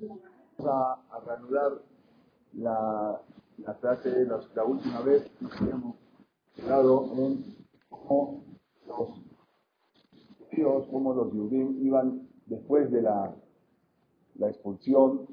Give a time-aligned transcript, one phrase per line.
[0.00, 0.20] Vamos
[0.60, 1.72] a, reanudar
[2.52, 3.20] la,
[3.58, 5.96] la clase, la, la, última vez nos habíamos
[6.54, 7.56] quedado en
[7.88, 8.44] cómo
[8.86, 9.08] los
[10.50, 13.34] judíos, cómo los judíos iban después de la,
[14.34, 15.26] la expulsión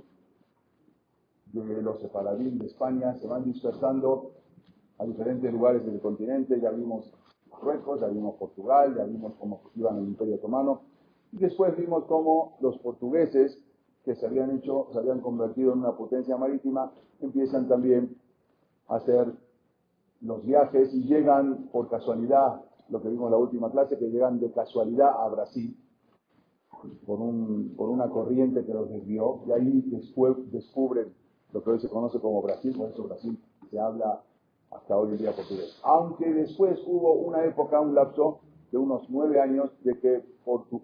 [1.51, 4.31] de los separadín de España, se van dispersando
[4.97, 7.13] a diferentes lugares del continente, ya vimos
[7.51, 10.83] Marruecos, ya vimos Portugal, ya vimos cómo iban el Imperio Otomano,
[11.33, 13.59] y después vimos cómo los portugueses
[14.03, 16.91] que se habían hecho, se habían convertido en una potencia marítima,
[17.21, 18.17] empiezan también
[18.87, 19.33] a hacer
[20.21, 24.39] los viajes y llegan por casualidad, lo que vimos en la última clase, que llegan
[24.39, 25.77] de casualidad a Brasil,
[27.05, 31.13] por, un, por una corriente que los desvió, y ahí después descubren
[31.53, 34.21] lo que hoy se conoce como Brasil, por eso Brasil se habla
[34.71, 35.79] hasta hoy en día portugués.
[35.83, 38.39] Aunque después hubo una época, un lapso
[38.71, 40.32] de unos nueve años, de que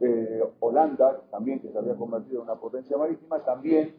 [0.02, 3.96] eh, Holanda, también que se había convertido en una potencia marítima, también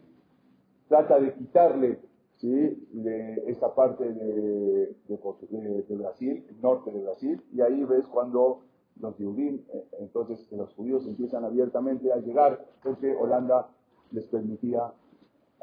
[0.87, 1.99] trata de quitarle
[2.37, 2.87] ¿sí?
[2.91, 8.61] de esa parte de, de, Brasil, el norte de Brasil, y ahí ves cuando
[8.99, 13.69] los judíos, eh, entonces los judíos empiezan abiertamente a llegar, porque Holanda
[14.11, 14.91] les permitía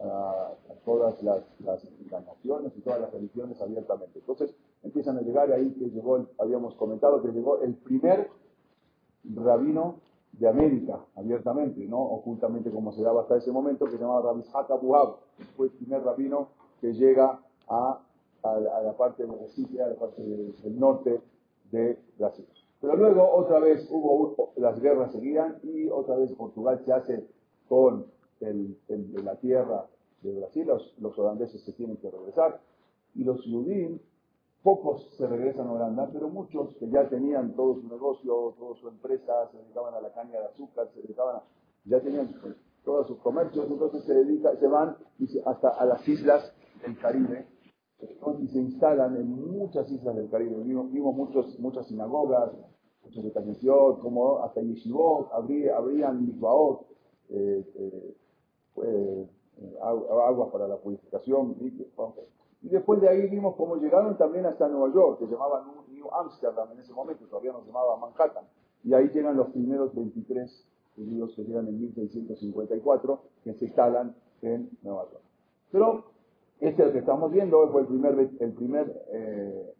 [0.01, 0.53] a,
[0.85, 4.21] todas las, las, naciones y todas las religiones abiertamente.
[4.21, 8.31] Entonces empiezan a llegar ahí que llegó, habíamos comentado que llegó el primer
[9.25, 9.97] rabino
[10.33, 14.43] de América, abiertamente, no ocultamente como se daba hasta ese momento, que se llamaba Rabbi
[14.83, 15.17] Buhab,
[15.57, 16.49] fue el primer rabino
[16.81, 18.01] que llega a,
[18.43, 21.21] la parte de a la parte del norte
[21.73, 22.47] de Brasil.
[22.81, 27.27] Pero luego otra vez hubo, las guerras seguían y otra vez Portugal se hace
[27.69, 28.07] con
[28.41, 28.77] el,
[29.25, 29.87] la tierra
[30.23, 30.67] de Brasil,
[30.99, 32.61] los, holandeses se tienen que regresar,
[33.15, 34.01] y los judíos,
[34.63, 38.89] pocos se regresan a Holanda, pero muchos que ya tenían todo su negocio, toda su
[38.89, 41.43] empresa, se dedicaban a la caña de azúcar, se dedicaban a,
[41.85, 42.35] ya tenían
[42.85, 44.97] todos sus comercios, entonces se dedican, se van
[45.47, 47.47] hasta a las islas del Caribe,
[48.41, 50.57] y se instalan en muchas islas del Caribe.
[50.63, 52.53] Vimos, muchos, muchas sinagogas,
[53.03, 53.33] muchos de
[54.01, 56.87] como hasta Yeshivot, abrían mikvaot,
[57.31, 58.15] eh, eh,
[58.85, 59.29] eh,
[59.83, 61.57] aguas para la purificación.
[62.63, 66.09] Y después de ahí vimos cómo llegaron también hasta Nueva York, que se llamaba New
[66.13, 68.45] Amsterdam en ese momento, todavía no llamaba Manhattan.
[68.85, 74.71] Y ahí llegan los primeros 23 judíos que llegan en 1654, que se instalan en
[74.83, 75.23] Nueva York.
[75.71, 76.05] Pero
[76.61, 79.75] este el que estamos viendo fue el primer, el primer eh,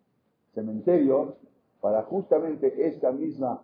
[0.55, 1.37] cementerio
[1.81, 3.63] para justamente esta misma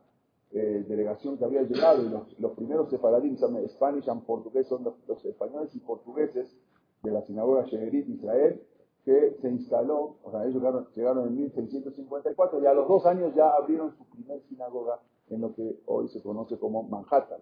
[0.52, 3.36] eh, delegación que había llegado y los, los primeros separadín,
[3.68, 6.56] Spanish and portugués, son los, españoles y portugueses
[7.02, 8.62] de la sinagoga Shemerit Israel,
[9.04, 10.62] que se instaló, o sea, ellos
[10.94, 15.54] llegaron, en 1654 y a los dos años ya abrieron su primer sinagoga en lo
[15.54, 17.40] que hoy se conoce como Manhattan,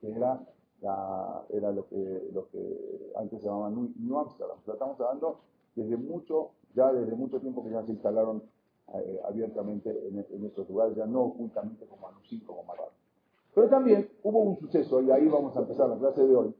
[0.00, 0.40] que era,
[1.50, 4.58] era lo, que, lo que antes se llamaba New, Amsterdam.
[4.64, 5.40] estamos hablando
[5.74, 8.42] desde mucho, ya desde mucho tiempo que ya se instalaron
[8.94, 12.92] eh, abiertamente en, en, estos lugares, ya no ocultamente como Anusín, como Marrano.
[13.54, 16.54] Pero también hubo un suceso, y ahí vamos a empezar la clase de hoy,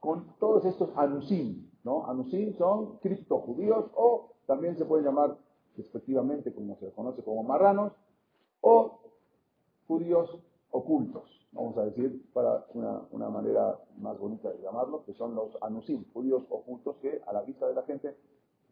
[0.00, 2.06] con todos estos Anusim, ¿no?
[2.06, 5.36] Anusim son criptojudíos o también se pueden llamar
[5.76, 7.92] respectivamente como se conoce como marranos
[8.60, 9.00] o
[9.86, 10.38] judíos
[10.70, 16.04] ocultos, vamos a decir para una, manera más bonita de llamarlo, que son los Anusim,
[16.12, 18.14] judíos ocultos que a la vista de la gente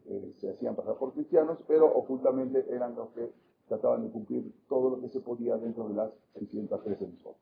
[0.05, 3.31] eh, se hacían pasar por cristianos, pero ocultamente eran los que
[3.67, 7.35] trataban de cumplir todo lo que se podía dentro de las 613 mismas.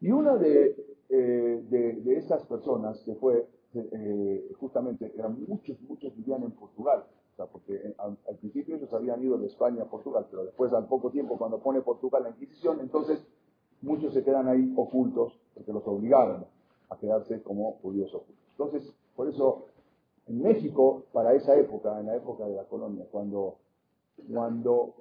[0.00, 0.76] Y una de,
[1.08, 7.36] eh, de, esas personas que fue, eh, justamente, eran muchos, muchos vivían en Portugal, o
[7.36, 11.10] sea, porque al, principio ellos habían ido de España a Portugal, pero después al poco
[11.10, 13.26] tiempo cuando pone Portugal la Inquisición, entonces
[13.82, 16.46] muchos se quedan ahí ocultos, porque los obligaron
[16.90, 18.44] a quedarse como judíos ocultos.
[18.52, 19.66] Entonces, por eso
[20.26, 23.56] en México, para esa época, en la época de la colonia, cuando,
[24.32, 24.94] cuando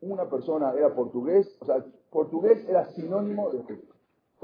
[0.00, 3.93] una persona era portugués, o sea, portugués era sinónimo de judío.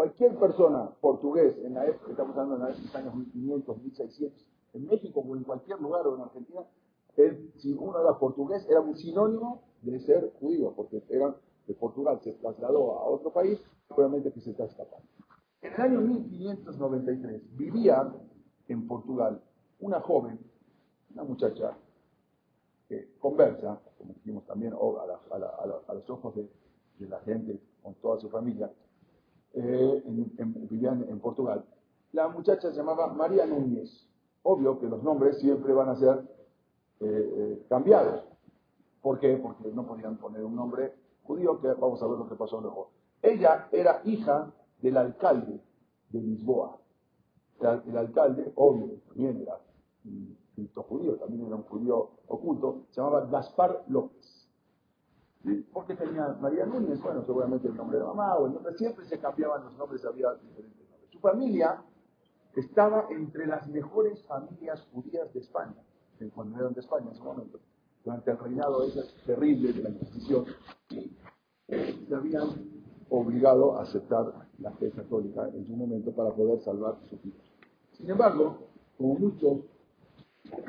[0.00, 5.20] Cualquier persona portugués en la época, estamos hablando en los años 1500, 1600, en México
[5.20, 6.62] o en cualquier lugar o en Argentina,
[7.58, 11.37] si uno era portugués, era un sinónimo de ser judío, porque era
[11.67, 13.61] de Portugal se trasladó a otro país,
[13.91, 15.06] obviamente que se está escapando.
[15.61, 18.11] En el año 1593 vivía
[18.69, 19.43] en Portugal
[19.81, 20.41] una joven,
[21.12, 21.76] una muchacha,
[22.88, 26.49] que conversa, como dijimos también, a, los ojos de,
[27.06, 28.73] la gente, con toda su familia,
[29.55, 30.02] eh,
[30.70, 31.64] vivían en Portugal.
[32.12, 34.08] La muchacha se llamaba María Núñez.
[34.43, 36.19] Obvio que los nombres siempre van a ser
[37.00, 37.06] eh,
[37.37, 38.25] eh, cambiados.
[39.02, 39.37] ¿Por qué?
[39.37, 42.91] Porque no podían poner un nombre judío, que vamos a ver lo que pasó luego.
[43.23, 45.61] Ella era hija del alcalde
[46.11, 46.79] de Lisboa.
[47.61, 49.61] el, alcalde, obvio, también era
[50.75, 54.39] judío, también era un judío oculto, se llamaba Gaspar López.
[55.72, 57.00] ¿Por qué tenía María Núñez?
[57.00, 60.34] Bueno, seguramente el nombre de mamá o el nombre, siempre se cambiaban los nombres, había
[60.34, 61.10] diferentes nombres.
[61.10, 61.82] Su familia
[62.56, 65.76] estaba entre las mejores familias judías de España,
[66.34, 67.58] cuando eran de España en ese momento.
[68.04, 70.44] Durante el reinado ese terrible de la Inquisición,
[71.69, 72.48] se habían
[73.08, 77.40] obligado a aceptar la fe católica en su momento para poder salvar sus hijos.
[77.92, 78.58] Sin embargo,
[78.98, 79.60] como muchos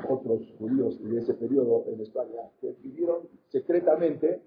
[0.08, 4.42] otros judíos de ese periodo en España, que vivieron secretamente,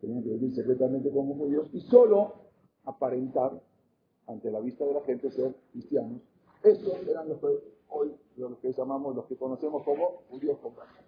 [0.00, 2.34] tenían que vivir secretamente como judíos, y solo
[2.84, 3.60] aparentar
[4.26, 6.20] ante la vista de la gente ser cristianos.
[6.62, 7.46] Estos eran los que
[7.88, 11.04] hoy los que llamamos, los que conocemos como judíos conversos.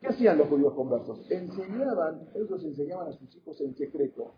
[0.00, 1.30] ¿Qué hacían los judíos conversos?
[1.30, 4.32] Enseñaban, ellos enseñaban a sus hijos en secreto,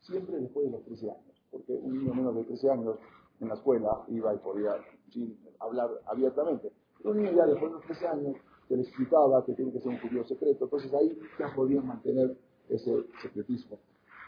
[0.00, 2.96] siempre después de los 13 años, porque un niño menos de 13 años
[3.40, 4.72] en la escuela iba y podía
[5.10, 6.72] sin hablar abiertamente.
[7.04, 8.36] Un niño ya después de los 13 años
[8.68, 12.36] se le explicaba que tiene que ser un judío secreto, entonces ahí ya podían mantener
[12.68, 13.78] ese secretismo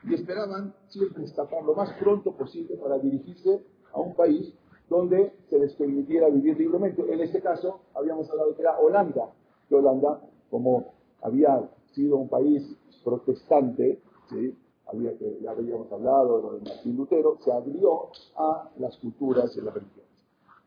[0.04, 4.54] y esperaban siempre escapar lo más pronto posible para dirigirse a un país
[4.88, 7.02] donde se les permitiera vivir libremente.
[7.12, 9.31] En este caso, habíamos hablado que era Holanda,
[9.69, 10.20] que Holanda,
[10.50, 12.62] como había sido un país
[13.04, 14.00] protestante,
[14.31, 14.56] ¿sí?
[14.86, 20.10] había ya habíamos hablado de Martín Lutero, se abrió a las culturas y las religiones.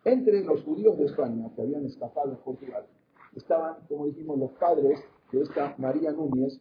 [0.05, 2.85] Entre los judíos de España que habían escapado de Portugal,
[3.35, 4.99] estaban, como dijimos, los padres
[5.31, 6.59] de esta María Núñez,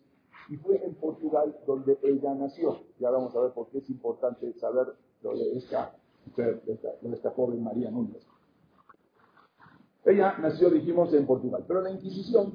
[0.48, 2.80] y fue en Portugal donde ella nació.
[2.98, 4.88] Ya vamos a ver por qué es importante saber
[5.22, 5.94] lo de esta
[6.36, 8.22] de joven María Núñez.
[10.04, 12.52] Ella nació, dijimos, en Portugal, pero la Inquisición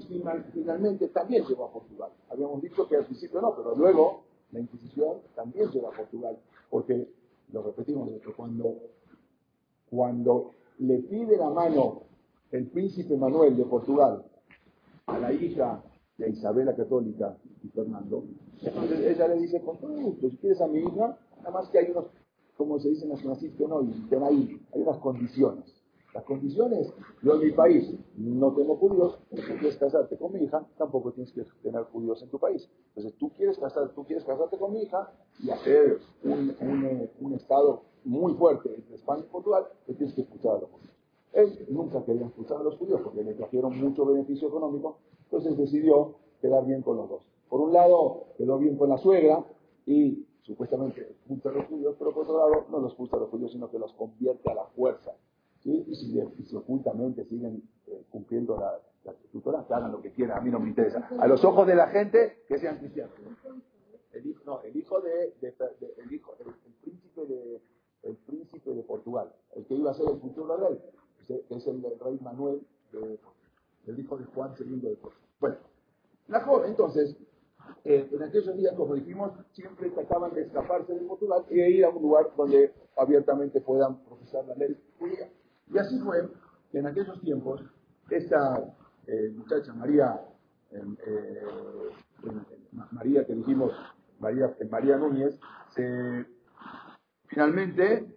[0.53, 2.11] finalmente también llegó a Portugal.
[2.29, 6.37] Habíamos dicho que al principio no, pero luego la Inquisición también llegó a Portugal,
[6.69, 7.07] porque,
[7.53, 8.75] lo repetimos, cuando,
[9.89, 12.01] cuando le pide la mano
[12.51, 14.23] el príncipe Manuel de Portugal
[15.05, 15.83] a la hija
[16.19, 18.23] a Isabela Católica y Fernando.
[18.61, 19.97] Entonces ella le dice, con todo
[20.29, 22.05] si quieres a mi hija, nada más que hay unos,
[22.55, 23.79] como se dice en nacionalistas, no,
[24.25, 25.73] ahí, hay unas condiciones.
[26.13, 26.91] Las condiciones,
[27.21, 31.31] yo en mi país no tengo judíos, si quieres casarte con mi hija, tampoco tienes
[31.31, 32.67] que tener judíos en tu país.
[32.95, 35.11] Entonces tú quieres, casar, tú quieres casarte con mi hija
[35.43, 40.59] y hacer un, estado muy fuerte entre España y Portugal, te tienes que escuchar a
[40.61, 40.96] los judíos.
[41.33, 46.15] Él nunca quería escuchar a los judíos porque le trajeron mucho beneficio económico, entonces decidió
[46.41, 47.23] quedar bien con los dos.
[47.49, 49.45] Por un lado, quedó bien con la suegra
[49.85, 53.29] y supuestamente expulsa a los judíos, pero por otro lado, no los expulsa a los
[53.29, 55.13] judíos, sino que los convierte a la fuerza.
[55.63, 60.49] Y, si, ocultamente siguen eh, cumpliendo la, la que hagan lo que quieran, a mí
[60.49, 61.09] no me interesa.
[61.19, 63.13] A los ojos de la gente, que sean cristianos.
[64.13, 64.29] El de,
[64.63, 64.97] el, hijo,
[66.39, 67.61] el, príncipe de,
[68.03, 70.79] el príncipe de Portugal, el que iba a ser el futuro rey,
[71.27, 73.19] que es el rey Manuel de
[73.87, 75.29] el hijo de Juan II de Portugal.
[75.39, 75.57] Bueno,
[76.27, 77.15] la joven, entonces,
[77.85, 81.89] eh, en aquellos días, como dijimos, siempre trataban de escaparse de Portugal y ir a
[81.89, 85.31] un lugar donde abiertamente puedan profesar la ley judía.
[85.71, 86.29] Y así fue
[86.71, 87.63] que en aquellos tiempos,
[88.09, 88.73] esta
[89.07, 90.21] eh, muchacha María,
[90.71, 91.41] eh,
[92.91, 93.71] María que dijimos,
[94.19, 95.39] María, María Núñez,
[97.27, 98.16] finalmente,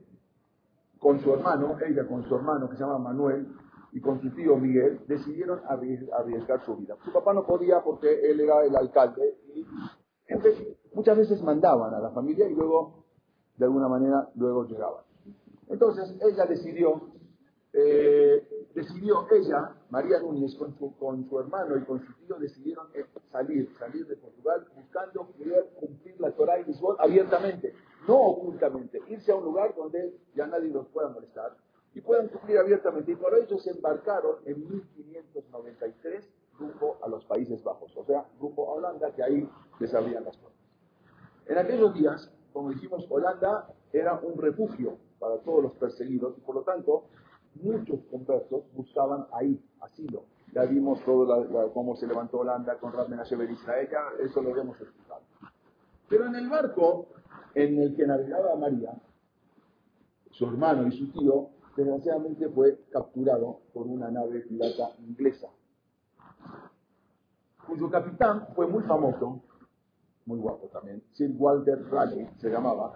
[1.01, 3.49] con su hermano, ella con su hermano que se llama Manuel,
[3.93, 6.97] y con su tío Miguel decidieron arriesgar su vida.
[7.05, 9.67] Su papá no podía porque él era el alcalde y
[10.95, 13.05] muchas veces mandaban a la familia y luego,
[13.57, 15.05] de alguna manera, luego llegaban.
[15.69, 17.01] Entonces ella decidió,
[17.73, 22.87] eh, decidió ella, María Núñez, con su, con su hermano y con su tío, decidieron
[22.95, 27.75] eh, salir, salir de Portugal buscando poder cumplir la Torah y Lisboa abiertamente,
[28.07, 31.57] no ocultamente, irse a un lugar donde ya nadie los pueda molestar
[31.95, 33.13] y puedan cumplir abiertamente.
[33.13, 36.29] Y por ello se embarcaron en 1593
[36.59, 40.37] rumbo a los Países Bajos, o sea, rumbo a Holanda, que ahí les abrían las
[40.37, 40.61] puertas.
[41.47, 46.55] En aquellos días, como dijimos, Holanda era un refugio para todos los perseguidos y por
[46.55, 47.05] lo tanto
[47.63, 50.25] muchos conversos buscaban ahí asilo.
[50.53, 54.81] Ya vimos todo cómo se levantó Holanda con Rab Menashe Israel, ya eso lo hemos
[54.81, 55.23] explicado.
[56.09, 57.07] Pero en el barco
[57.55, 58.93] en el que navegaba María,
[60.31, 65.49] su hermano y su tío desgraciadamente fue capturado por una nave pirata inglesa,
[67.67, 69.43] cuyo capitán fue muy famoso,
[70.27, 72.93] muy guapo también, Sir Walter Raleigh se llamaba,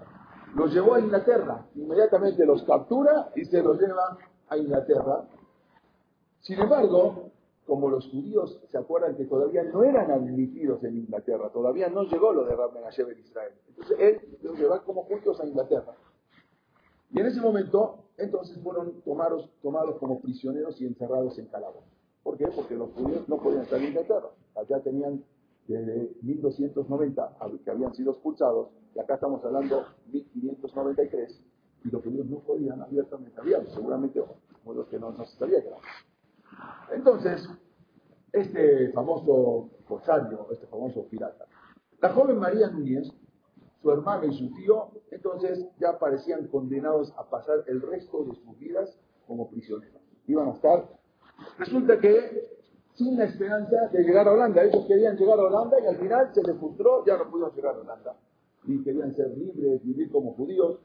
[0.55, 4.17] los llevó a Inglaterra, inmediatamente los captura y se los lleva
[4.49, 5.25] a Inglaterra.
[6.41, 7.31] Sin embargo,
[7.67, 12.33] como los judíos se acuerdan que todavía no eran admitidos en Inglaterra, todavía no llegó
[12.33, 13.53] lo de Rab Menashe Israel.
[13.69, 15.95] Entonces él los lleva como judíos a Inglaterra.
[17.11, 19.51] Y en ese momento, entonces fueron tomados,
[19.99, 21.89] como prisioneros y encerrados en calabozos.
[22.23, 22.49] ¿Por qué?
[22.49, 24.31] Porque los judíos no podían estar en Inglaterra.
[24.57, 25.25] Allá tenían
[25.67, 31.43] desde 1290 que habían sido expulsados, y acá estamos hablando 1593,
[31.85, 34.23] y los judíos no podían abiertamente hablar, seguramente
[34.67, 35.71] los que no, no se sabía que
[36.93, 37.49] Entonces,
[38.33, 41.47] este famoso corsario, este famoso pirata,
[42.01, 43.09] la joven María Núñez,
[43.81, 48.59] su hermana y su tío, entonces ya parecían condenados a pasar el resto de sus
[48.59, 50.03] vidas como prisioneros.
[50.27, 50.89] Iban a estar.
[51.59, 52.55] Resulta que
[52.95, 54.63] sin la esperanza de llegar a Holanda.
[54.63, 57.75] Ellos querían llegar a Holanda y al final se les frustró, ya no pudieron llegar
[57.75, 58.17] a Holanda.
[58.65, 60.81] Y querían ser libres, vivir como judíos.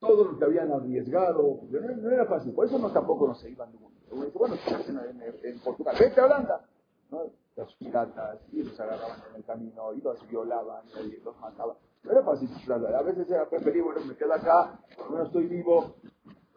[0.00, 2.52] Todo lo que habían arriesgado, no, era fácil.
[2.52, 3.78] Por eso no tampoco no se iban de
[4.10, 6.66] Bueno, en, en, Portugal, vete a Holanda.
[7.10, 7.22] ¿no?
[7.56, 11.76] Los piratas, y los agarraban en el camino, y los violaban, y los mataban.
[12.02, 12.48] No era fácil.
[12.70, 15.94] A veces era preferible, bueno, me quedo acá, no estoy vivo,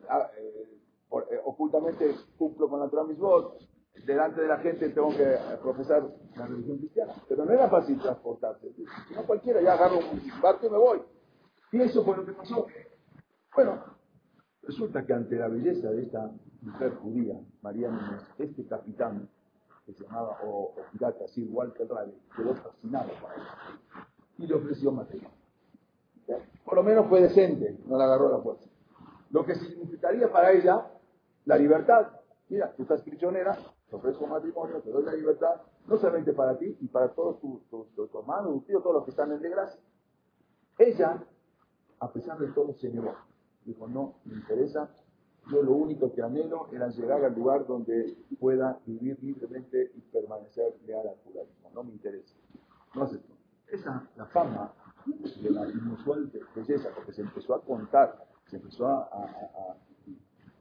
[0.10, 0.80] ah, eh,
[1.32, 3.68] eh, ocultamente cumplo con la votos
[4.06, 6.04] delante de la gente tengo que profesar
[6.36, 7.13] la religión cristiana.
[7.27, 8.68] Pero no era fácil transportarse.
[9.16, 11.01] No cualquiera, ya agarro un barco y me voy.
[11.72, 12.66] Y eso fue lo que pasó.
[13.56, 13.97] Bueno,
[14.67, 16.29] resulta que ante la belleza de esta
[16.62, 19.29] mujer judía, María Núñez, este capitán,
[19.86, 24.09] que se llamaba, o, pirata, así, Walter Raleigh, quedó fascinado por ella.
[24.38, 25.31] Y le ofreció material.
[26.65, 28.69] Por lo menos fue decente, no la agarró la fuerza.
[29.31, 30.86] Lo que significaría para ella
[31.45, 32.07] la libertad.
[32.50, 33.57] Mira, tú estás prisionera,
[33.89, 38.13] te ofrezco matrimonio, te doy la libertad, no solamente para ti y para todos tus
[38.13, 39.79] hermanos, tus tíos, todos los que están en desgracia.
[40.77, 41.24] Ella,
[42.00, 43.15] a pesar de todo, se negó.
[43.67, 44.89] Dijo, no, me interesa,
[45.51, 50.74] yo lo único que anhelo era llegar al lugar donde pueda vivir libremente y permanecer
[50.88, 51.69] leal al judaísmo.
[51.75, 52.33] No me interesa.
[52.95, 53.36] No acepto.
[53.67, 54.74] Esa, la fama
[55.05, 59.09] de la inusual belleza, porque se empezó a contar, se empezó a,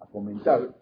[0.00, 0.74] a comentar,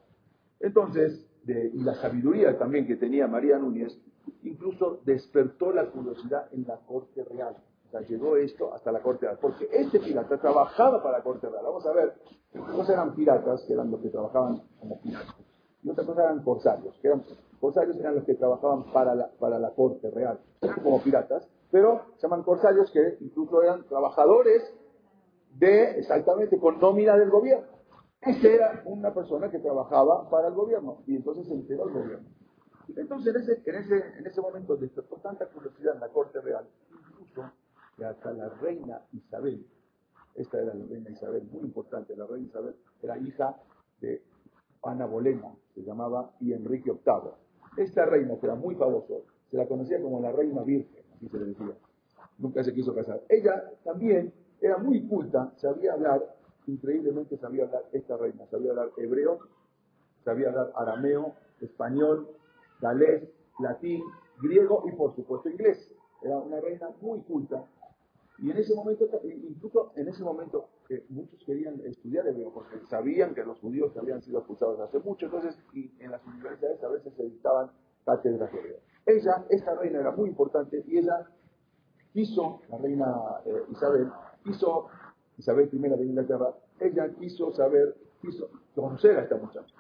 [0.61, 3.99] entonces y la sabiduría también que tenía María Núñez,
[4.43, 7.57] incluso despertó la curiosidad en la corte real.
[8.01, 9.39] Llegó esto hasta la corte real.
[9.41, 11.65] Porque este pirata trabajaba para la corte real.
[11.65, 12.15] Vamos a ver,
[12.55, 15.37] una cosa eran piratas, que eran los que trabajaban como piratas.
[15.83, 17.23] Y otra cosa eran corsarios, que eran,
[17.61, 20.41] corsarios eran los que trabajaban para la, para la corte real.
[20.83, 24.63] Como piratas, pero se llaman corsarios que incluso eran trabajadores
[25.59, 27.67] de, exactamente, con nómina del gobierno.
[28.21, 32.29] Ese era una persona que trabajaba para el gobierno y entonces se enteró el gobierno.
[32.97, 36.67] Entonces en ese, en ese, en ese momento despertó tanta curiosidad en la corte real,
[37.97, 39.67] que hasta la reina Isabel,
[40.35, 43.57] esta era la reina Isabel, muy importante, la reina Isabel era hija
[44.01, 44.23] de
[44.83, 47.33] Ana Bolena, se llamaba, y Enrique VIII.
[47.77, 49.15] Esta reina, que era muy famosa,
[49.51, 51.77] se la conocía como la reina virgen, así se le decía.
[52.39, 53.23] Nunca se quiso casar.
[53.29, 56.35] Ella también era muy culta, sabía hablar
[56.67, 59.39] increíblemente sabía hablar esta reina, sabía hablar hebreo,
[60.25, 62.29] sabía hablar arameo, español,
[62.81, 64.03] galés, latín,
[64.43, 65.91] griego y por supuesto inglés.
[66.23, 67.65] Era una reina muy culta.
[68.39, 73.35] Y en ese momento, incluso en ese momento, que muchos querían estudiar hebreo porque sabían
[73.35, 77.23] que los judíos habían sido expulsados hace mucho, entonces en las universidades a veces se
[77.23, 77.71] dictaban
[78.05, 78.79] cátedras de hebreo.
[79.07, 81.27] Ella, esta reina era muy importante y ella
[82.13, 83.07] quiso, la reina
[83.45, 84.11] eh, Isabel,
[84.43, 84.89] quiso
[85.39, 89.75] Isabel I de Inglaterra, ella quiso saber, quiso conocer a esta muchacha.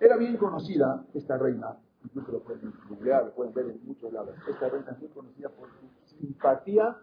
[0.00, 4.34] Era bien conocida esta reina, incluso lo pueden googlear, lo pueden ver en muchos lados.
[4.48, 6.96] Esta reina es muy conocida por su simpatía,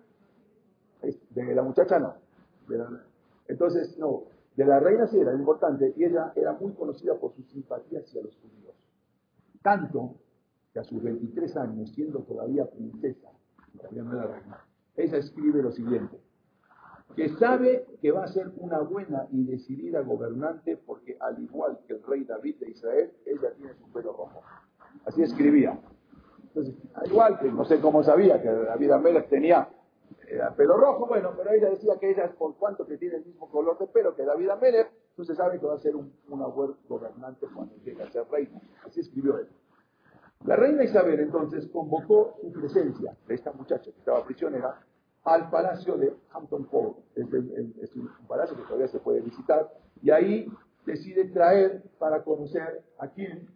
[1.29, 2.15] de la muchacha no.
[3.48, 4.24] entonces, no,
[4.55, 8.22] de la reina sí era importante, y ella era muy conocida por su simpatía hacia
[8.22, 8.75] los judíos.
[9.62, 10.15] Tanto
[10.74, 13.29] que a sus 23 años, siendo todavía princesa,
[13.77, 16.17] todavía no era reina, ella escribe lo siguiente
[17.15, 21.93] que sabe que va a ser una buena y decidida gobernante porque al igual que
[21.93, 24.41] el rey David de Israel, ella tiene su pelo rojo.
[25.05, 25.79] Así escribía.
[26.43, 29.69] Entonces, al igual que no sé cómo sabía que David Amélez tenía
[30.34, 33.25] eh, pelo rojo, bueno, pero ella decía que ella es por cuanto que tiene el
[33.25, 36.74] mismo color de pelo que David Amélez, entonces sabe que va a ser una buena
[36.88, 38.60] gobernante cuando llegue a ser reina.
[38.84, 39.48] Así escribió él.
[40.46, 44.84] La reina Isabel entonces convocó su presencia de esta muchacha que estaba prisionera
[45.24, 46.98] al palacio de Hampton Court.
[47.16, 49.70] Es, un palacio que todavía se puede visitar.
[50.02, 50.48] Y ahí
[50.86, 53.48] decide traer para conocer a quién,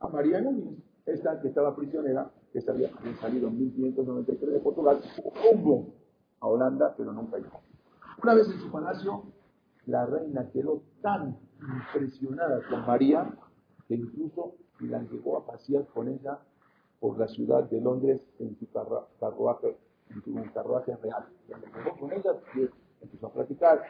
[0.00, 2.90] a María Núñez, esta que estaba prisionera, que había
[3.20, 5.00] salido en 1593 de Portugal,
[5.42, 5.94] rumbo
[6.40, 7.60] a Holanda, pero nunca llegó.
[8.22, 9.24] Una vez en su palacio,
[9.86, 13.30] la reina quedó tan impresionada con María
[13.88, 16.38] que incluso la llevó a pasear con ella
[17.00, 19.76] por la ciudad de Londres en su carruaje
[20.10, 21.26] en un carruaje real.
[21.48, 22.32] Y con ella
[23.00, 23.82] empezó a platicar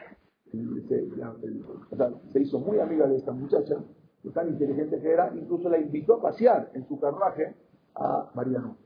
[2.31, 3.75] se, hizo muy amiga de esta muchacha,
[4.33, 7.55] tan inteligente que era, incluso la invitó a pasear en su carruaje
[7.95, 8.77] a María Núñez.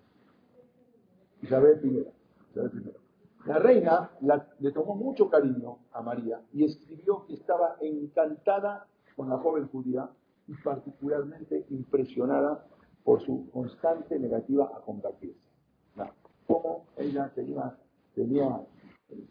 [1.41, 2.08] Isabel I.
[3.45, 4.12] La reina
[4.60, 10.10] le tomó mucho cariño a María y escribió que estaba encantada con la joven judía
[10.48, 12.65] y particularmente impresionada
[13.03, 15.39] por su constante negativa a convertirse.
[16.45, 17.77] Como ella tenía,
[18.13, 18.62] tenía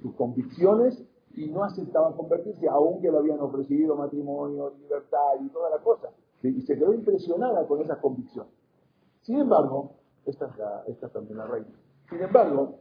[0.01, 5.79] sus convicciones y no aceptaba convertirse, aunque le habían ofrecido matrimonio, libertad y toda la
[5.79, 6.09] cosa.
[6.43, 8.53] Y se quedó impresionada con esas convicciones.
[9.21, 11.79] Sin embargo, esta es, la, esta también la reina.
[12.09, 12.81] Sin embargo,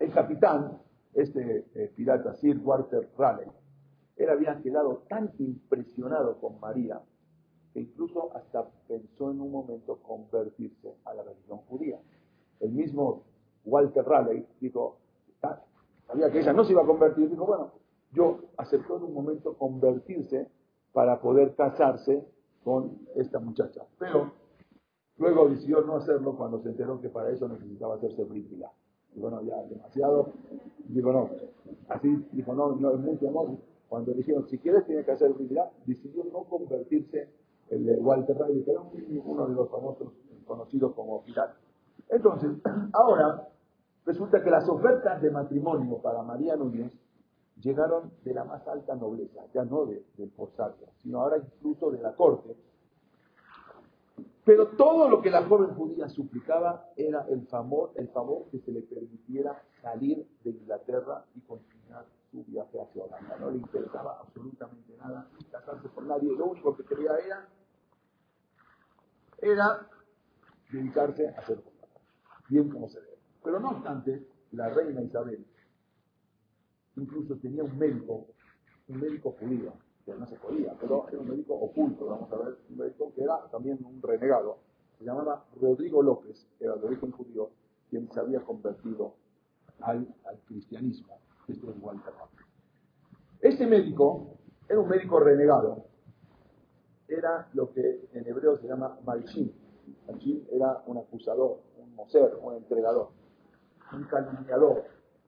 [0.00, 0.78] el capitán,
[1.14, 3.50] este eh, pirata Sir Walter Raleigh,
[4.16, 7.00] él había quedado tan impresionado con María
[7.72, 12.00] que incluso hasta pensó en un momento convertirse a la religión judía.
[12.58, 13.22] El mismo
[13.64, 14.98] Walter Raleigh dijo,
[15.42, 15.60] ah,
[16.06, 17.72] sabía que ella no se iba a convertir, dijo, bueno,
[18.12, 20.48] yo aceptó en un momento convertirse
[20.92, 22.26] para poder casarse
[22.64, 23.84] con esta muchacha.
[23.98, 24.32] Pero
[25.18, 28.72] luego decidió no hacerlo cuando se enteró que para eso necesitaba hacerse brígida.
[29.14, 30.32] Y bueno, ya demasiado.
[30.88, 31.30] Dijo, no.
[31.88, 33.50] Así dijo, no, no es mucho amor.
[33.88, 37.28] Cuando dijeron, si quieres, tiene que hacer brígida, decidió no convertirse
[37.70, 38.80] el de Walter Riley, que era
[39.24, 40.12] uno de los famosos
[40.46, 41.56] conocidos como pirata.
[42.08, 42.50] Entonces,
[42.92, 43.48] ahora
[44.04, 46.92] resulta que las ofertas de matrimonio para María Núñez
[47.60, 50.32] llegaron de la más alta nobleza, ya no de, del
[51.02, 52.56] sino ahora incluso de la corte.
[54.44, 58.72] Pero todo lo que la joven judía suplicaba era el favor, el favor que se
[58.72, 63.36] le permitiera salir de Inglaterra y continuar su viaje hacia Holanda.
[63.38, 67.48] No le interesaba absolutamente nada, casarse con nadie, lo único que quería era
[69.42, 69.88] era
[70.70, 71.62] dedicarse a hacer
[72.48, 73.18] bien como se debe.
[73.42, 75.46] Pero no obstante, la reina Isabel
[76.96, 78.26] incluso tenía un médico,
[78.88, 79.72] un médico judío,
[80.04, 83.22] que no se podía, pero era un médico oculto, vamos a ver, un médico que
[83.22, 84.58] era también un renegado,
[84.98, 87.50] se llamaba Rodrigo López, era de origen judío,
[87.88, 89.14] quien se había convertido
[89.80, 90.06] al,
[90.46, 91.18] cristianismo.
[91.48, 92.12] Esto es Walter
[93.40, 94.36] Este médico
[94.68, 95.84] era un médico renegado,
[97.08, 99.50] era lo que en hebreo se llama Malchim.
[100.06, 103.08] Malchim era un acusador, un moser, un entregador,
[103.92, 104.84] un calumniador,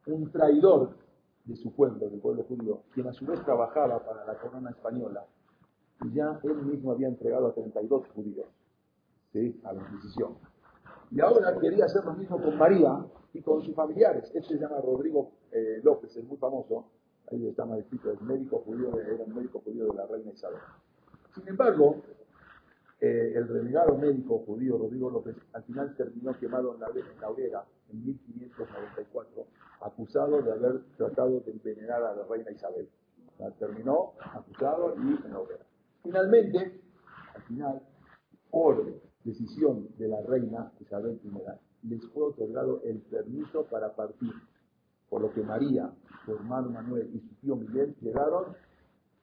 [0.07, 1.02] un traidor
[1.44, 5.26] de su pueblo, del pueblo judío, quien a su vez trabajaba para la corona española.
[6.05, 8.46] Y ya él mismo había entregado a 32 judíos
[9.33, 9.61] ¿sí?
[9.64, 10.37] a la Inquisición.
[11.11, 14.24] Y ahora quería hacer lo mismo con María y con sus familiares.
[14.35, 16.87] Este se llama Rodrigo eh, López, es muy famoso.
[17.31, 20.59] Ahí está escrito, el médico judío, era un médico judío de la reina Isabel.
[21.35, 21.96] Sin embargo,
[23.05, 26.81] eh, el renegado médico judío Rodrigo López al final terminó quemado en
[27.21, 29.45] la, hoguera en 1594,
[29.81, 32.88] acusado de haber tratado de envenenar a la reina Isabel.
[33.59, 35.67] terminó acusado y en la hoguera.
[36.05, 36.81] Finalmente,
[37.35, 37.83] al final,
[38.53, 44.33] por decisión de la reina Isabel I, les fue otorgado el permiso para partir,
[45.11, 45.91] por lo que María,
[46.25, 48.55] su hermano Manuel y su tío Miguel llegaron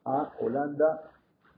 [0.04, 1.12] a Holanda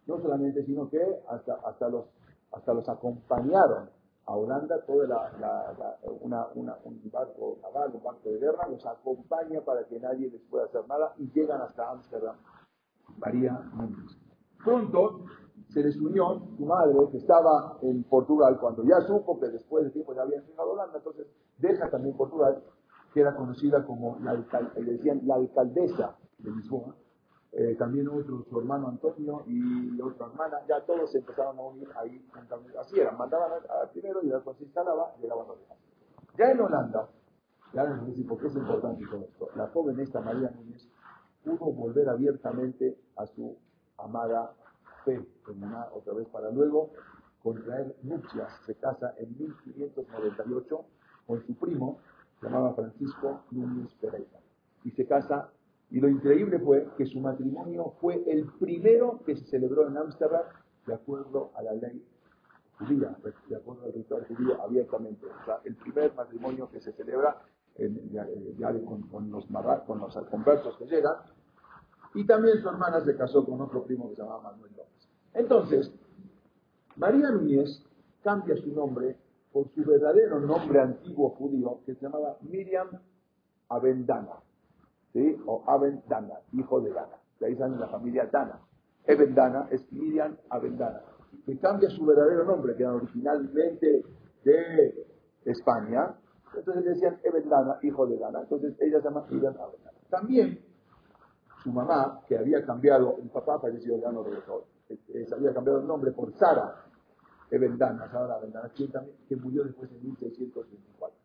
[0.07, 2.05] no solamente, sino que hasta, hasta, los,
[2.51, 3.89] hasta los acompañaron
[4.25, 9.83] a Holanda, toda la, una, un barco naval, un barco de guerra, los acompaña para
[9.85, 12.35] que nadie les pueda hacer nada y llegan hasta Ámsterdam.
[13.17, 14.17] María Núñez.
[14.63, 15.25] Pronto
[15.69, 19.91] se les unió su madre, que estaba en Portugal, cuando ya supo que después de
[19.91, 22.61] tiempo ya habían llegado a Holanda, entonces deja también Portugal,
[23.13, 26.95] que era conocida como la, le decían la alcaldesa de Lisboa,
[27.53, 31.89] eh, también otro, su hermano Antonio y otra hermana, ya todos se empezaron a unir
[31.95, 32.25] ahí,
[32.79, 35.57] así eran, mandaban al primero y después se instalaba, llegaban los.
[36.37, 37.09] Ya en Holanda,
[37.73, 40.87] ya les voy por qué es importante todo esto, la joven esta María Núñez
[41.43, 43.57] pudo volver abiertamente a su
[43.97, 44.53] amada
[45.03, 45.19] fe
[45.93, 46.91] otra vez para luego
[47.43, 50.85] contraer nupcias, se casa en 1598
[51.27, 51.99] con su primo,
[52.41, 54.39] llamado Francisco Núñez Pereira,
[54.83, 55.49] y se casa
[55.91, 60.43] y lo increíble fue que su matrimonio fue el primero que se celebró en Ámsterdam
[60.87, 62.03] de acuerdo a la ley
[62.79, 63.15] judía,
[63.49, 65.25] de acuerdo al ritual judío abiertamente.
[65.25, 67.41] O sea, el primer matrimonio que se celebra
[68.11, 68.25] ya,
[68.85, 69.45] con, los
[69.85, 71.15] con los conversos que llegan.
[72.13, 75.09] Y también su hermana se casó con otro primo que se llamaba Manuel López.
[75.33, 75.93] Entonces,
[76.95, 77.83] María Núñez
[78.23, 79.17] cambia su nombre
[79.51, 82.89] por su verdadero nombre antiguo judío, que se llamaba Miriam
[83.69, 84.39] Avendana.
[85.45, 87.17] O Aben Dana, hijo de Dana.
[87.39, 88.59] De ahí sale la familia Dana.
[89.05, 91.01] Eben Dana es Miriam Abendana,
[91.45, 94.03] que cambia su verdadero nombre, que era originalmente
[94.43, 95.07] de
[95.45, 96.15] España.
[96.55, 98.41] Entonces le decían Eben Dana, hijo de Dana.
[98.41, 99.97] Entonces ella se llama Miriam Abendana.
[100.09, 100.59] También
[101.63, 105.53] su mamá, que había cambiado, el papá falleció, ya no regresó, eh, eh, se había
[105.53, 106.75] cambiado el nombre por Sara
[107.49, 108.71] Evendana, Sara Evendana,
[109.27, 111.17] que murió después en 1624.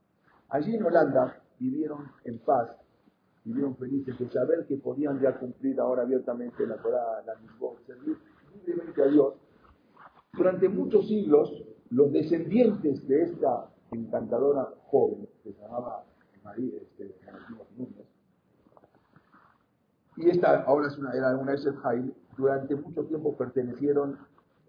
[0.51, 2.69] Allí en Holanda vivieron en paz,
[3.47, 8.19] vivieron felices de saber que podían ya cumplir ahora abiertamente la Torah, la misma, servir
[8.53, 9.35] libremente a Dios.
[10.33, 16.05] Durante muchos siglos, los descendientes de esta encantadora joven, que se llamaba
[16.43, 17.15] María, este,
[17.77, 18.07] Núñez,
[20.17, 21.55] y esta ahora es una, era una
[21.85, 24.19] Hail, durante mucho tiempo pertenecieron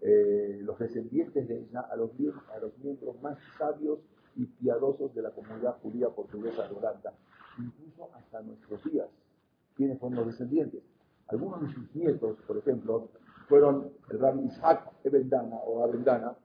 [0.02, 2.10] eh, los descendientes de ella a los,
[2.54, 3.98] a los miembros más sabios
[4.36, 7.12] y piadosos de la comunidad judía portuguesa de Holanda,
[7.58, 9.08] incluso hasta nuestros días.
[9.74, 10.82] ¿Quiénes son los descendientes?
[11.28, 13.08] Algunos de sus nietos, por ejemplo,
[13.48, 16.36] fueron el rabbi Isaac Ebendana o Abendana,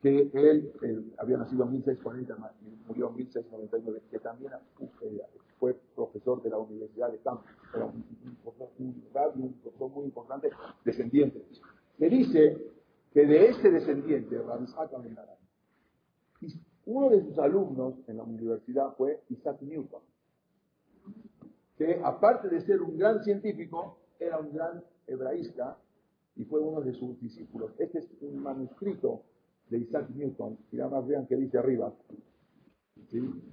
[0.00, 5.20] que él, había nacido en 1640 y murió en 1699, que también eh,
[5.60, 10.50] fue profesor de la Universidad de Cambridge, un, un, profesor muy importante,
[10.84, 11.44] descendiente.
[11.98, 12.58] Se dice
[13.12, 15.32] que de este descendiente, Rabbi Isaac Abendana,
[16.86, 20.02] uno de sus alumnos en la universidad fue Isaac Newton,
[21.84, 25.76] que aparte de ser un gran científico, era un gran hebraísta
[26.36, 27.72] y fue uno de sus discípulos.
[27.78, 29.22] Este es un manuscrito
[29.68, 31.92] de Isaac Newton, y nada más vean que dice arriba.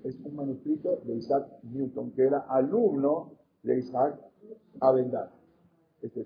[0.03, 3.31] Es un manuscrito de Isaac Newton, que era alumno
[3.63, 4.19] de Isaac
[4.79, 5.31] Avendar.
[6.01, 6.25] Este,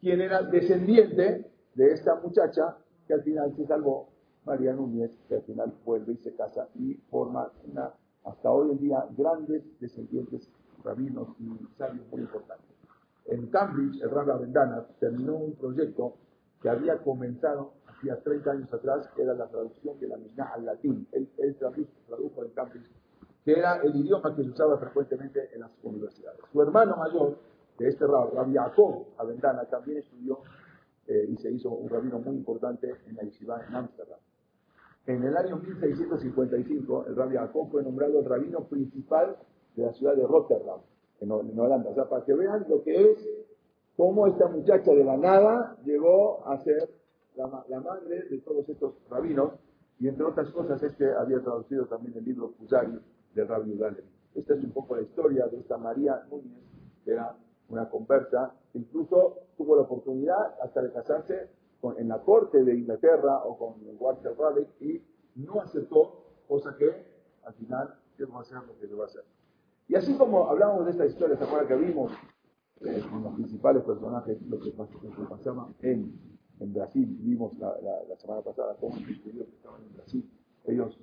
[0.00, 4.08] quien era descendiente de esta muchacha que al final se salvó,
[4.44, 7.92] María Núñez, que al final vuelve y se casa y forma una,
[8.24, 10.48] hasta hoy en día, grandes descendientes
[10.84, 12.66] rabinos y sabios muy importantes.
[13.26, 16.14] En Cambridge, el Rabbi Avendana terminó un proyecto
[16.60, 20.64] que había comenzado hacía 30 años atrás, que era la traducción de la Mishnah al
[20.64, 21.06] latín.
[21.12, 21.56] Él,
[22.08, 22.86] tradujo, en Cambridge,
[23.44, 26.40] que era el idioma que se usaba frecuentemente en las universidades.
[26.52, 27.38] Su hermano mayor
[27.78, 30.40] de este rabbi, Rabbi Jacob Avendana, también estudió
[31.06, 34.18] eh, y se hizo un rabino muy importante en la Yeshiva en Ámsterdam.
[35.06, 39.36] En el año 1655, el rabbi Jacob fue nombrado el rabino principal
[39.76, 40.80] de la ciudad de Rotterdam,
[41.20, 41.90] en, en Holanda.
[41.90, 43.28] O sea, para que vean lo que es
[43.96, 46.88] cómo esta muchacha de la nada llegó a ser
[47.36, 49.52] la, madre de todos estos rabinos,
[49.98, 52.98] y entre otras cosas este había traducido también el libro Fusari
[53.34, 54.04] del rabbi Udale.
[54.34, 56.62] Esta es un poco la historia de esta María Núñez,
[57.04, 57.36] que era
[57.68, 61.48] una conversa, incluso tuvo la oportunidad hasta de casarse
[61.80, 65.02] con, en la corte de Inglaterra o con Walter Raleigh y
[65.36, 66.90] no aceptó, cosa que
[67.44, 69.24] al final va a hacer lo que va a hacer.
[69.88, 72.12] Y así como hablamos de esta historia, ¿se acuerdan que vimos
[72.80, 74.70] eh, los principales personajes, lo que,
[75.28, 76.18] pasaba en,
[76.60, 77.18] en Brasil?
[77.20, 77.74] Vimos la,
[78.08, 80.30] la, semana pasada cómo los que estaban en Brasil.
[80.64, 80.98] Ellos,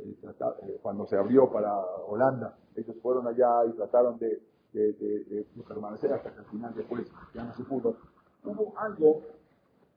[0.00, 4.42] eh, eh, cuando se abrió para Holanda, ellos fueron allá y trataron de,
[4.72, 7.96] de, de, permanecer hasta que al final después ya no se pudo.
[8.44, 9.22] Hubo algo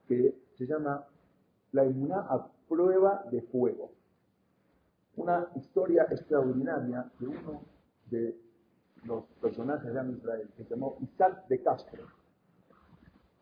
[0.06, 1.04] que se llama
[1.72, 3.90] la inmunidad a prueba de fuego.
[5.16, 7.62] Una historia extraordinaria de uno
[8.10, 8.36] de
[9.04, 12.04] los personajes de Israel, que se llamó Isaac de Castro.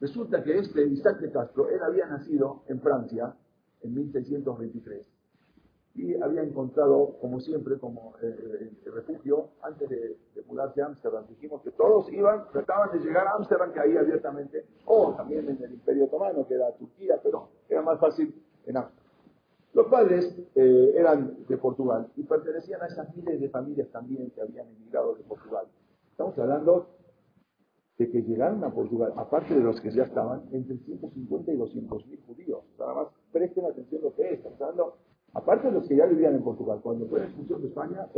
[0.01, 3.35] Resulta que este Isaac de Castro, él había nacido en Francia
[3.83, 5.07] en 1623
[5.95, 11.27] y había encontrado, como siempre, como eh, eh, refugio antes de, mudarse a Ámsterdam.
[11.27, 15.63] Dijimos que todos iban, trataban de llegar a Ámsterdam, que ahí abiertamente, o también en
[15.63, 18.33] el Imperio Otomano, que era Turquía, pero era más fácil
[18.67, 19.06] en Ámsterdam.
[19.77, 24.41] Los padres eh, eran de Portugal y pertenecían a esas miles de familias también que
[24.41, 25.67] habían emigrado de Portugal.
[26.13, 26.87] Estamos hablando
[27.99, 32.07] de que llegaron a Portugal, aparte de los que ya estaban, entre 150 y 200
[32.07, 32.65] mil judíos.
[32.79, 34.39] Nada más presten atención a lo que es.
[34.39, 34.97] Estamos hablando,
[35.35, 38.09] aparte de los que ya vivían en Portugal, cuando fue la expulsión de España,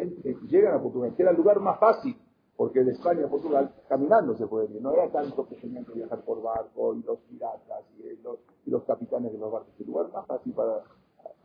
[0.49, 2.17] llegan a Portugal, que era el lugar más fácil,
[2.57, 4.81] porque de España a Portugal caminando se puede ir.
[4.81, 8.71] No era tanto que tenían que viajar por barco y los piratas y los, y
[8.71, 9.75] los capitanes de los barcos.
[9.81, 10.85] El lugar más fácil para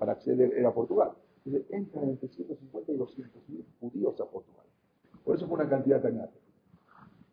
[0.03, 1.13] para acceder era Portugal.
[1.45, 4.65] Entonces entran entre 150 y 200 mil judíos a Portugal.
[5.23, 6.37] Por eso fue una cantidad tan grande.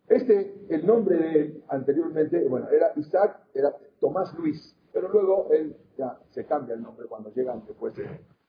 [0.06, 5.76] Este, el nombre de él anteriormente, bueno, era Isaac, era Tomás Luis, pero luego él
[5.98, 7.92] ya se cambia el nombre cuando llegan después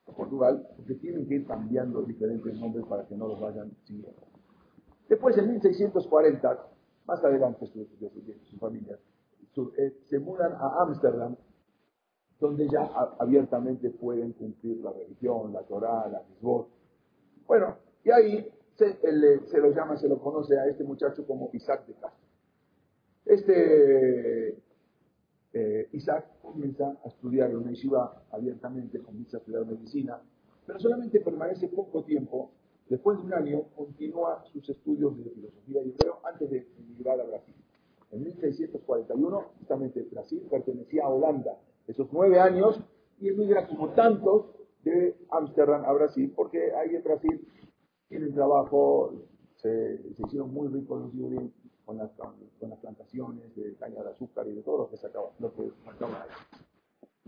[0.07, 4.21] a Portugal, porque tienen que ir cambiando diferentes nombres para que no los vayan siguiendo.
[5.10, 6.67] Después, en 1640,
[7.07, 7.88] más adelante su,
[8.45, 8.99] su, familia,
[9.79, 11.36] eh, se mudan a Ámsterdam
[12.41, 12.82] donde ya
[13.19, 16.67] abiertamente pueden cumplir la religión, la Torah, la misbot.
[17.47, 18.97] Bueno, y ahí se,
[19.60, 22.27] lo llama, se lo conoce a este muchacho como Isaac de Castro.
[23.25, 24.58] Este
[25.54, 30.19] eh, Isaac comienza a estudiar en una yeshiva abiertamente, comienza a estudiar medicina,
[30.65, 32.51] pero solamente permanece poco tiempo
[32.91, 37.23] Después de un año, continúa sus estudios de filosofía y hebreo antes de emigrar a
[37.23, 37.56] Brasil.
[38.12, 41.58] En 1641, justamente Brasil pertenecía a Holanda.
[41.88, 42.80] Esos nueve años,
[43.20, 44.46] y emigra como tantos
[44.84, 47.48] de Ámsterdam a Brasil, porque ahí en Brasil
[48.10, 49.13] tienen trabajo,
[49.58, 51.44] se, hicieron muy ricos los judíos
[51.86, 55.30] con las, con las plantaciones de caña de azúcar y de todo lo que sacaba,
[55.39, 56.60] lo que sacaban ahí.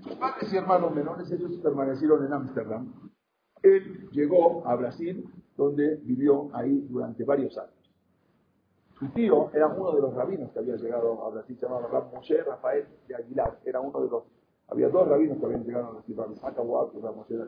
[0.01, 3.11] Sus padres y hermanos menores, ellos permanecieron en Ámsterdam.
[3.61, 7.73] Él llegó a Brasil, donde vivió ahí durante varios años.
[8.99, 11.87] Su tío era uno de los rabinos que había llegado a Brasil, se llamaba
[12.45, 13.59] Rafael de Aguilar.
[13.65, 14.23] Era uno de los,
[14.73, 16.31] había dos rabinos que habían llegado a Brasil, Rab
[16.93, 17.47] y Rab Moshe de.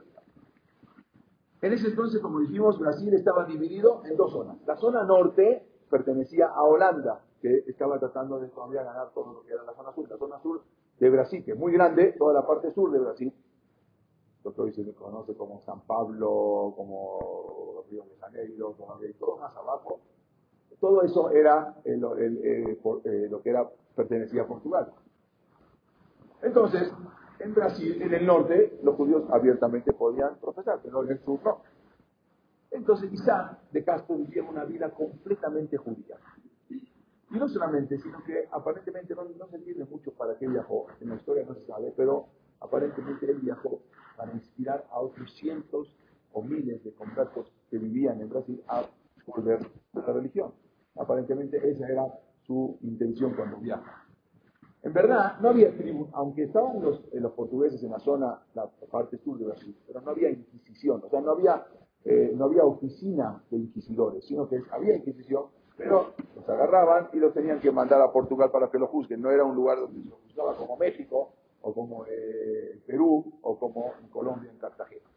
[1.62, 4.58] En ese entonces, como dijimos, Brasil estaba dividido en dos zonas.
[4.68, 9.54] La zona norte pertenecía a Holanda, que estaba tratando de todavía ganar todo lo que
[9.54, 10.08] era la zona sur.
[10.08, 10.62] La zona sur
[11.00, 13.34] de Brasil, que es muy grande, toda la parte sur de Brasil,
[14.44, 19.56] lo que hoy se conoce como San Pablo, como Río de Janeiro, como todo más
[19.56, 20.00] abajo,
[20.80, 24.94] todo eso era eh, eh, lo que era, pertenecía a Portugal.
[26.42, 26.92] Entonces,
[27.40, 31.62] en Brasil, en el norte, los judíos abiertamente podían profesar, pero en el sur no.
[32.72, 36.18] Entonces Isaac de Castro vivía una vida completamente judía.
[36.70, 41.10] Y no solamente, sino que aparentemente no, no, se entiende mucho para qué viajó, en
[41.10, 42.28] la historia no se sabe, pero
[42.60, 43.82] aparentemente él viajó
[44.16, 45.98] para inspirar a otros cientos
[46.34, 48.86] o miles de conversos que vivían en Brasil a
[49.26, 49.60] volver
[49.94, 50.54] a la religión.
[50.98, 52.06] Aparentemente esa era
[52.46, 54.05] su intención cuando viaja.
[54.86, 58.70] En verdad, no había tribu, aunque estaban los, eh, los, portugueses en la zona, la
[58.92, 61.66] parte sur de Brasil, pero no había inquisición, o sea, no había,
[62.04, 65.46] eh, no había oficina de inquisidores, sino que había inquisición,
[65.76, 69.24] pero los agarraban y los tenían que mandar a Portugal para que lo juzguen.
[69.24, 73.58] No era un lugar donde se lo juzgaba como México, o como eh, Perú, o
[73.58, 75.10] como en Colombia, en Cartagena.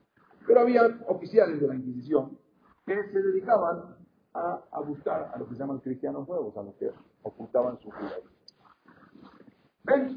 [0.47, 2.39] Pero había oficiales de la Inquisición
[2.87, 3.97] que se dedicaban
[4.33, 6.91] a, buscar a los que se llaman cristianos nuevos, a los que
[7.23, 8.38] ocultaban su judaísmo.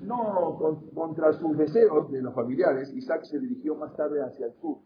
[0.04, 0.60] No
[0.94, 4.80] contra sus deseos de los familiares, Isaac se dirigió más tarde hacia el sur,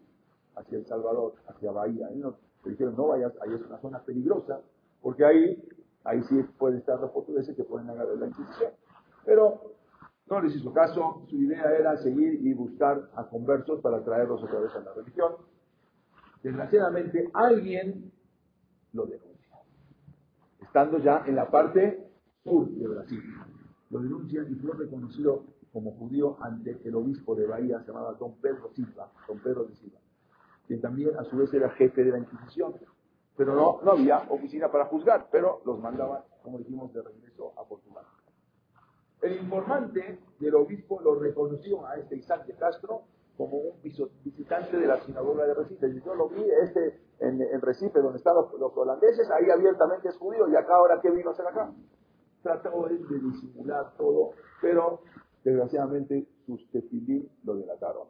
[0.54, 2.08] hacia El Salvador, hacia Bahía.
[2.12, 4.60] Y no, le dijeron, no vayas, ahí es una zona peligrosa,
[5.02, 5.68] porque ahí,
[6.04, 8.72] ahí sí pueden estar los portugueses que pueden agarrar la Inquisición.
[9.24, 9.74] Pero
[10.28, 14.60] no les hizo caso, su idea era seguir y buscar a conversos para traerlos otra
[14.60, 15.32] vez a la religión.
[16.42, 18.12] Desgraciadamente, alguien
[18.92, 19.56] lo denuncia.
[20.60, 22.08] Estando ya en la parte
[22.44, 23.20] sur de Brasil.
[23.90, 28.70] Lo denuncia y fue reconocido como judío ante el obispo de Bahía llamado Don Pedro
[28.74, 29.98] Silva, Don Pedro de Silva,
[30.66, 32.74] quien también a su vez era jefe de la Inquisición.
[33.36, 37.64] Pero no, no había oficina para juzgar, pero los mandaban, como dijimos, de regreso a
[37.64, 38.04] Portugal.
[39.20, 43.02] El informante del obispo lo reconoció a este Isaac de Castro
[43.36, 45.88] como un visitante de la sinagoga de Recife.
[45.88, 50.48] Y yo lo vi este, en, Recife, donde están los, holandeses, ahí abiertamente es judío,
[50.48, 51.70] y acá ahora, ¿qué vino a hacer acá?
[52.46, 54.30] Trató él de disimular todo,
[54.62, 55.00] pero
[55.42, 58.06] desgraciadamente sus tefilín lo delataron.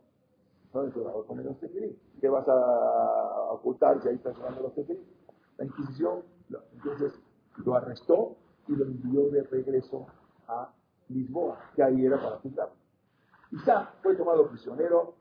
[2.21, 5.03] ¿Qué vas a ocultar si ahí estás llevando los tefilín?
[5.57, 6.23] La Inquisición,
[6.75, 7.19] entonces,
[7.65, 8.37] lo arrestó
[8.69, 10.07] y lo envió de regreso
[10.49, 10.71] a
[11.09, 12.69] Lisboa, que ahí era para juzgar.
[13.53, 15.15] Isaac fue tomado prisionero,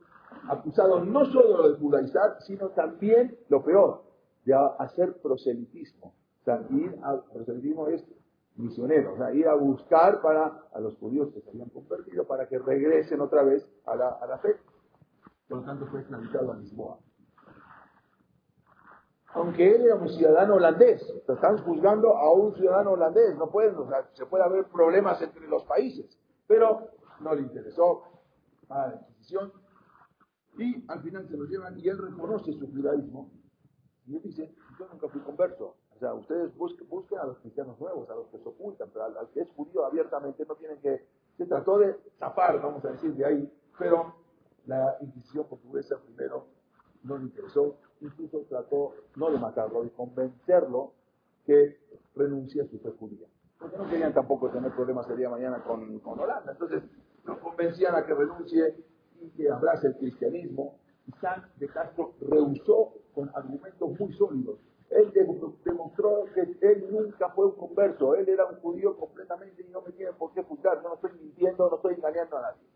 [0.49, 4.03] acusado no solo de judaizar, sino también, lo peor,
[4.43, 6.13] de hacer proselitismo.
[6.45, 8.05] O ir a, proselitismo es
[8.55, 12.47] misionero, o sea, ir a buscar para a los judíos que se habían convertido para
[12.47, 14.55] que regresen otra vez a la, a la fe.
[15.47, 16.99] Por lo tanto, fue esclavizado a Lisboa.
[19.33, 23.87] Aunque él era un ciudadano holandés, están juzgando a un ciudadano holandés, no pueden, o
[23.87, 26.89] sea, se puede haber problemas entre los países, pero
[27.19, 28.03] no le interesó,
[28.69, 29.51] a la Inquisición,
[30.57, 33.29] y al final se lo llevan y él reconoce su judaísmo.
[34.07, 35.75] Y él dice, yo nunca fui converso.
[35.95, 39.29] O sea, ustedes busquen, a los cristianos nuevos, a los que se ocultan, pero al,
[39.29, 41.05] que es judío abiertamente no tienen que...
[41.37, 44.13] Se trató de zafar, vamos a decir, de ahí, pero
[44.65, 46.47] la Inquisición portuguesa primero
[47.03, 50.93] no le interesó, incluso trató no de matarlo, de convencerlo
[51.45, 51.77] que
[52.15, 53.27] renuncie a su fe judía.
[53.59, 56.51] Porque no querían tampoco tener problemas el día de mañana con, con Holanda.
[56.51, 56.83] Entonces,
[57.23, 58.75] lo convencían a que renuncie
[59.21, 60.77] y que abrace el cristianismo.
[61.07, 64.59] Y San de Castro rehusó con argumentos muy sólidos.
[64.89, 69.81] Él demostró que él nunca fue un converso, él era un judío completamente y no
[69.81, 72.67] me tienen por qué juzgar, no estoy mintiendo, no estoy engañando a nadie.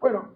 [0.00, 0.34] Bueno,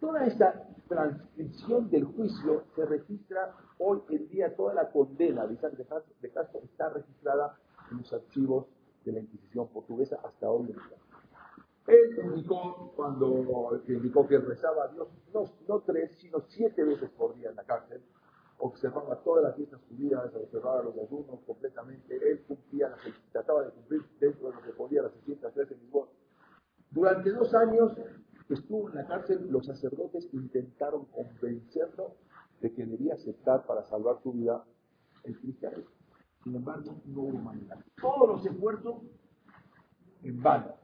[0.00, 5.74] toda esta transcripción del juicio se registra hoy en día, toda la condena de San
[5.74, 5.84] de
[6.30, 7.58] Castro está registrada
[7.90, 8.66] en los archivos
[9.04, 10.98] de la Inquisición portuguesa hasta hoy en día.
[11.86, 17.34] Él indicó, cuando indicó que rezaba a Dios, no, no tres, sino siete veces por
[17.34, 18.02] día en la cárcel,
[18.60, 23.00] observaba todas las fiestas judías, observaba los ayunos completamente, él cumplía, las,
[23.32, 26.08] trataba de cumplir dentro de lo que podía las 613 mismos.
[26.90, 27.92] Durante dos años
[28.48, 32.16] estuvo en la cárcel, los sacerdotes intentaron convencerlo
[32.60, 34.64] de que debía aceptar para salvar su vida
[35.24, 35.90] el cristianismo.
[36.44, 37.78] Sin embargo, no hubo manera.
[38.00, 39.02] Todos los esfuerzos
[40.22, 40.74] en vano.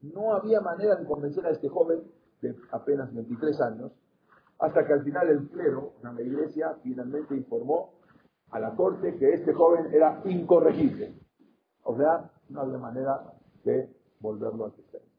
[0.00, 2.02] No había manera de convencer a este joven
[2.40, 3.92] de apenas 23 años,
[4.58, 7.94] hasta que al final el clero, la iglesia, finalmente informó
[8.50, 11.14] a la corte que este joven era incorregible.
[11.84, 13.88] O sea, no había manera de
[14.20, 15.14] volverlo a cristianismo.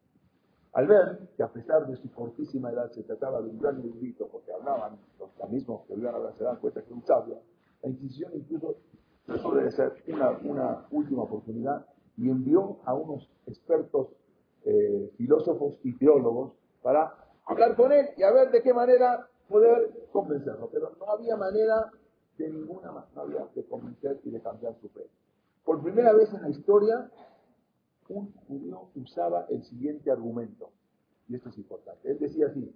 [0.73, 4.27] Al ver que a pesar de su cortísima edad se trataba de un gran erudito,
[4.27, 7.39] porque hablaban los mismos que iban a se dan cuenta que un sabio,
[7.81, 8.75] la Inquisición incluso
[9.25, 11.85] trató de ser una, una última oportunidad
[12.17, 14.09] y envió a unos expertos
[14.65, 19.91] eh, filósofos y teólogos para hablar con él y a ver de qué manera poder
[20.11, 20.69] convencerlo.
[20.71, 21.91] Pero no había manera
[22.37, 25.05] de ninguna manera de convencer y de cambiar su fe.
[25.65, 27.11] Por primera vez en la historia,
[28.07, 30.71] un judío usaba el siguiente argumento,
[31.27, 32.09] y esto es importante.
[32.09, 32.73] Él decía así,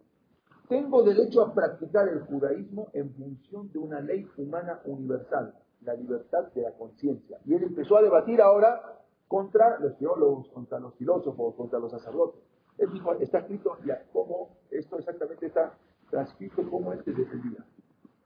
[0.67, 6.51] tengo derecho a practicar el judaísmo en función de una ley humana universal, la libertad
[6.53, 7.39] de la conciencia.
[7.45, 12.41] Y él empezó a debatir ahora contra los teólogos, contra los filósofos, contra los sacerdotes.
[12.77, 15.77] Él dijo, está escrito ya cómo esto exactamente está
[16.09, 17.65] transcrito cómo él se defendía.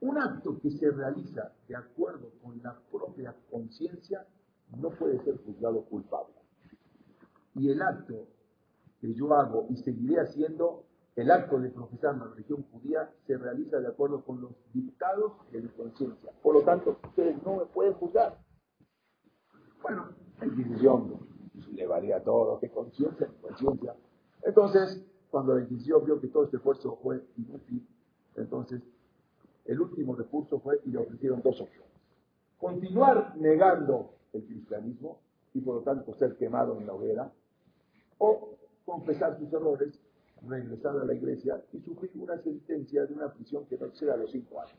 [0.02, 4.26] Un acto que se realiza de acuerdo con la propia conciencia
[4.78, 6.36] no puede ser juzgado culpable.
[7.56, 8.28] Y el acto
[9.02, 10.84] que yo hago y seguiré haciendo,
[11.16, 15.62] el acto de profesar la religión judía, se realiza de acuerdo con los dictados de
[15.62, 16.32] mi conciencia.
[16.44, 18.38] Por lo tanto, ustedes no me pueden juzgar.
[19.82, 21.28] Bueno, la Inquisición
[21.72, 23.96] le valía todo, qué conciencia, conciencia.
[24.44, 27.86] Entonces, cuando la Inquisición vio que todo este esfuerzo fue inútil,
[28.36, 28.82] entonces
[29.66, 31.92] el último recurso fue y le ofrecieron dos opciones.
[32.58, 35.20] Continuar negando el cristianismo
[35.54, 37.32] y por lo tanto ser quemado en la hoguera,
[38.20, 40.00] o confesar sus errores,
[40.48, 44.32] regresar a la iglesia y sufrir una sentencia de una prisión que no exceda los
[44.32, 44.78] cinco años.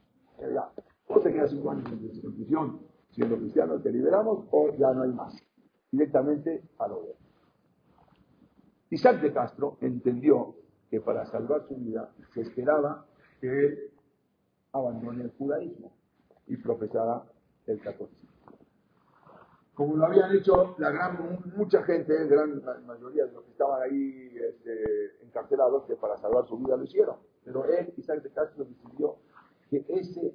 [1.09, 5.11] O se queda cinco años en prisión siendo cristiano, te liberamos o ya no hay
[5.11, 5.35] más.
[5.91, 7.19] Directamente a la hoguera.
[8.91, 10.55] Isaac de Castro entendió
[10.91, 13.07] que para salvar su vida se esperaba
[13.41, 13.91] que él
[14.73, 15.93] abandone el judaísmo
[16.47, 17.23] y profesara
[17.67, 18.29] el catolicismo.
[19.75, 24.37] Como lo habían hecho gran, mucha gente, la gran mayoría de los que estaban ahí
[24.37, 27.17] este, encarcelados, que para salvar su vida lo hicieron.
[27.45, 29.17] Pero él, Isaac de Castro, decidió
[29.71, 30.33] que ese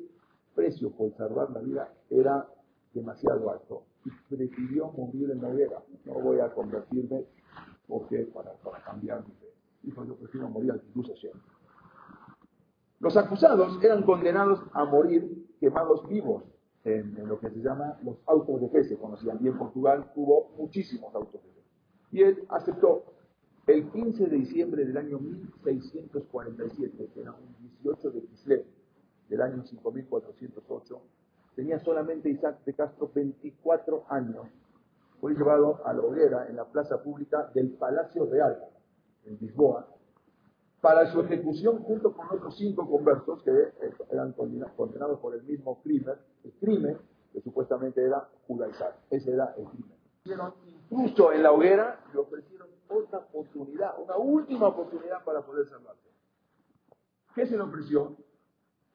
[0.55, 2.47] precio por salvar la vida era
[2.93, 5.83] demasiado alto y prefirió morir en la hoguera.
[6.05, 7.25] No voy a convertirme
[7.93, 9.53] porque para, para cambiar mi fe.
[9.83, 11.43] Dijo, yo prefiero morir al incluso siempre.
[12.99, 16.43] Los acusados eran condenados a morir quemados vivos
[16.85, 19.37] en, lo que se llama los autos de fe, se conocían.
[19.41, 21.61] Y en Portugal hubo muchísimos autos de fe.
[22.13, 23.03] Y él aceptó
[23.67, 28.65] el 15 de diciembre del año 1647, que era un 18 de Kislev,
[29.29, 31.01] del año 5408,
[31.55, 34.47] tenía solamente Isaac de Castro 24 años
[35.23, 38.59] fue llevado a la hoguera en la plaza pública del Palacio Real,
[39.23, 39.87] en Lisboa,
[40.81, 43.71] para su ejecución junto con otros cinco conversos que
[44.11, 46.97] eran condenados por el mismo crimen, el crimen
[47.31, 48.97] que supuestamente era judaizar.
[49.09, 49.97] Ese era el crimen.
[50.89, 56.09] Incluso en la hoguera le ofrecieron otra oportunidad, una última oportunidad para poder salvarse.
[57.33, 58.17] ¿Qué se le ofreció?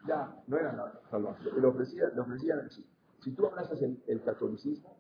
[0.07, 1.59] Ya, no era la salvación.
[1.59, 2.69] Le ofrecían, le ofrecían.
[3.21, 4.98] Si tú abrazas el catolicismo,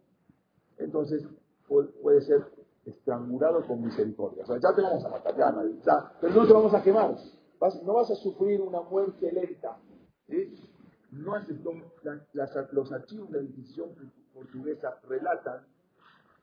[0.79, 1.27] entonces
[1.67, 2.47] puede ser
[2.87, 4.45] estrangulado con misericordia.
[4.45, 7.15] O sea, ya te vamos a matar, ya, ya pero no te vamos a quemar.
[7.85, 9.77] no vas a sufrir una muerte lenta.
[11.11, 11.73] No aceptó,
[12.73, 13.91] los archivos de la Inquisición
[14.35, 15.67] portuguesa relatan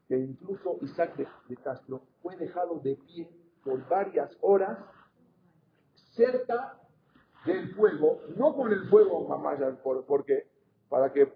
[0.08, 3.30] que incluso Isaac de, Castro fue dejado de pie
[3.64, 4.78] por varias horas
[6.14, 6.80] cerca
[7.46, 9.58] del fuego, no con el fuego mamá,
[10.08, 10.48] porque
[10.90, 11.32] para que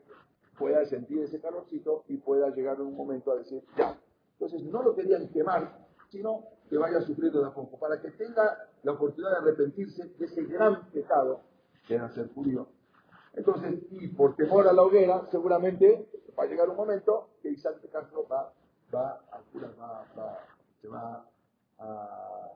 [0.59, 3.97] pueda sentir ese calorcito y pueda llegar en un momento a decir, ya.
[4.33, 8.69] Entonces no lo querían quemar, sino que vaya sufriendo de a poco, para que tenga
[8.83, 11.41] la oportunidad de arrepentirse de ese gran pecado
[11.87, 12.67] que era ser judío.
[13.33, 17.77] Entonces, y por temor a la hoguera, seguramente va a llegar un momento que Isaac
[17.91, 18.53] Castro va,
[18.93, 19.21] va,
[19.79, 20.39] va, va
[20.81, 21.25] se va
[21.77, 22.51] a,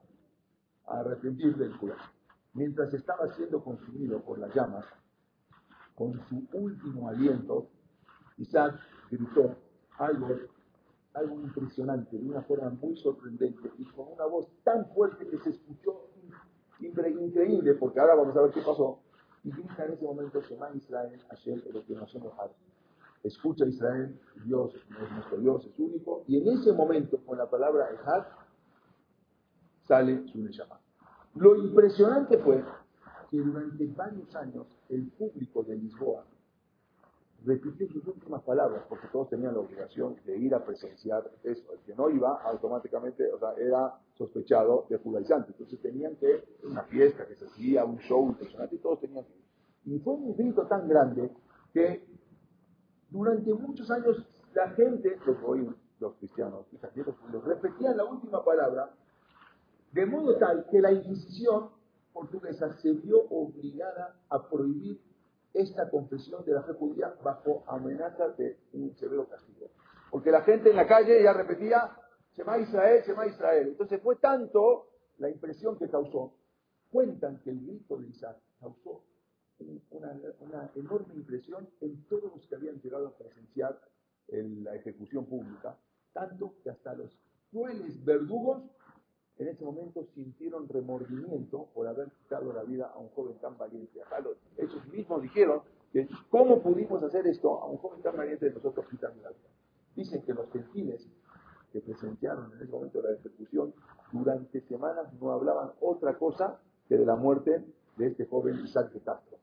[0.87, 1.95] a arrepentir del cura.
[2.53, 4.85] Mientras estaba siendo consumido por las llamas,
[5.95, 7.67] con su último aliento,
[8.37, 8.79] Isaac
[9.11, 9.55] gritó
[9.97, 10.27] algo,
[11.13, 15.51] algo impresionante, de una forma muy sorprendente y con una voz tan fuerte que se
[15.51, 16.09] escuchó
[16.79, 18.99] increíble, porque ahora vamos a ver qué pasó.
[19.43, 22.33] Y grita en ese momento, Shema Israel, Hashem, el que nos hemos
[23.23, 27.89] Escucha Israel, Dios es nuestro Dios, es único, y en ese momento, con la palabra
[27.91, 28.25] Ejad,
[29.83, 30.79] sale su Neshama.
[31.35, 32.63] Lo impresionante fue
[33.31, 36.25] que durante varios años el público de Lisboa
[37.45, 41.73] repitió sus últimas palabras, porque todos tenían la obligación de ir a presenciar eso.
[41.73, 45.51] El que no iba, automáticamente, o sea, era sospechado de judaizante.
[45.51, 49.33] Entonces tenían que, una fiesta que se hacía, un show impresionante, y todos tenían que
[49.33, 49.95] ir.
[49.95, 51.29] Y fue un grito tan grande
[51.73, 52.05] que
[53.09, 55.69] durante muchos años la gente, los hoy
[55.99, 56.65] los cristianos,
[57.31, 58.91] los repetían la última palabra,
[59.91, 61.69] de modo tal que la Inquisición
[62.11, 65.01] portuguesa se vio obligada a prohibir
[65.53, 69.67] esta confesión de la fe judía bajo amenaza de un severo castigo.
[70.09, 71.95] Porque la gente en la calle ya repetía,
[72.35, 73.67] Shema Israel, Shema Israel.
[73.69, 74.87] Entonces fue tanto
[75.17, 76.33] la impresión que causó.
[76.91, 79.03] Cuentan que el grito de Isaac causó
[79.91, 83.79] una, enorme impresión en todos los que habían llegado a presenciar
[84.27, 85.77] la ejecución pública,
[86.13, 87.17] tanto que hasta los
[87.51, 88.63] crueles verdugos
[89.39, 93.99] en ese momento sintieron remordimiento por haber quitado la vida a un joven tan valiente.
[94.57, 95.61] ellos mismos dijeron
[95.91, 99.49] que cómo pudimos hacer esto a un joven tan valiente de nosotros quitando la vida.
[99.95, 101.07] Dicen que los gentiles
[101.71, 103.73] que presenciaron en ese momento la ejecución
[104.11, 107.63] durante semanas no hablaban otra cosa que de la muerte
[107.97, 109.37] de este joven Isaac de Castro.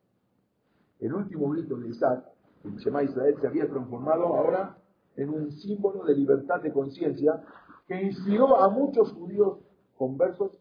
[1.00, 2.24] El último grito de Isaac,
[2.64, 4.76] el Shema Israel, se había transformado ahora
[5.16, 7.42] en un símbolo de libertad de conciencia
[7.88, 9.58] que inspiró a muchos judíos
[10.00, 10.58] conversos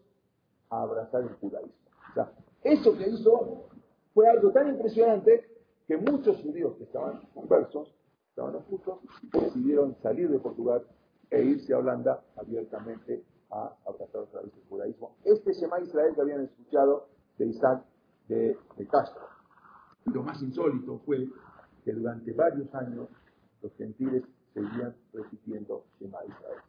[0.68, 1.72] a abrazar el judaísmo.
[2.10, 2.30] O sea,
[2.62, 3.70] eso que hizo
[4.12, 5.46] fue algo tan impresionante
[5.88, 7.96] que muchos judíos que estaban conversos,
[8.28, 8.98] estaban ocultos,
[9.32, 10.86] decidieron salir de Portugal
[11.30, 15.16] e irse a Holanda abiertamente a abrazar otra vez el judaísmo.
[15.24, 17.82] Este Shema Israel que habían escuchado de Isaac
[18.28, 18.58] de,
[18.90, 19.22] Castro.
[20.04, 21.26] lo más insólito fue
[21.82, 23.08] que durante varios años
[23.62, 24.22] los gentiles
[24.52, 26.60] seguían repitiendo Shema Israel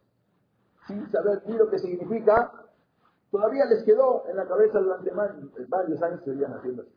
[0.86, 2.52] sin saber ni lo que significa,
[3.30, 6.92] todavía les quedó en la cabeza durante varios años, seguían haciendo así.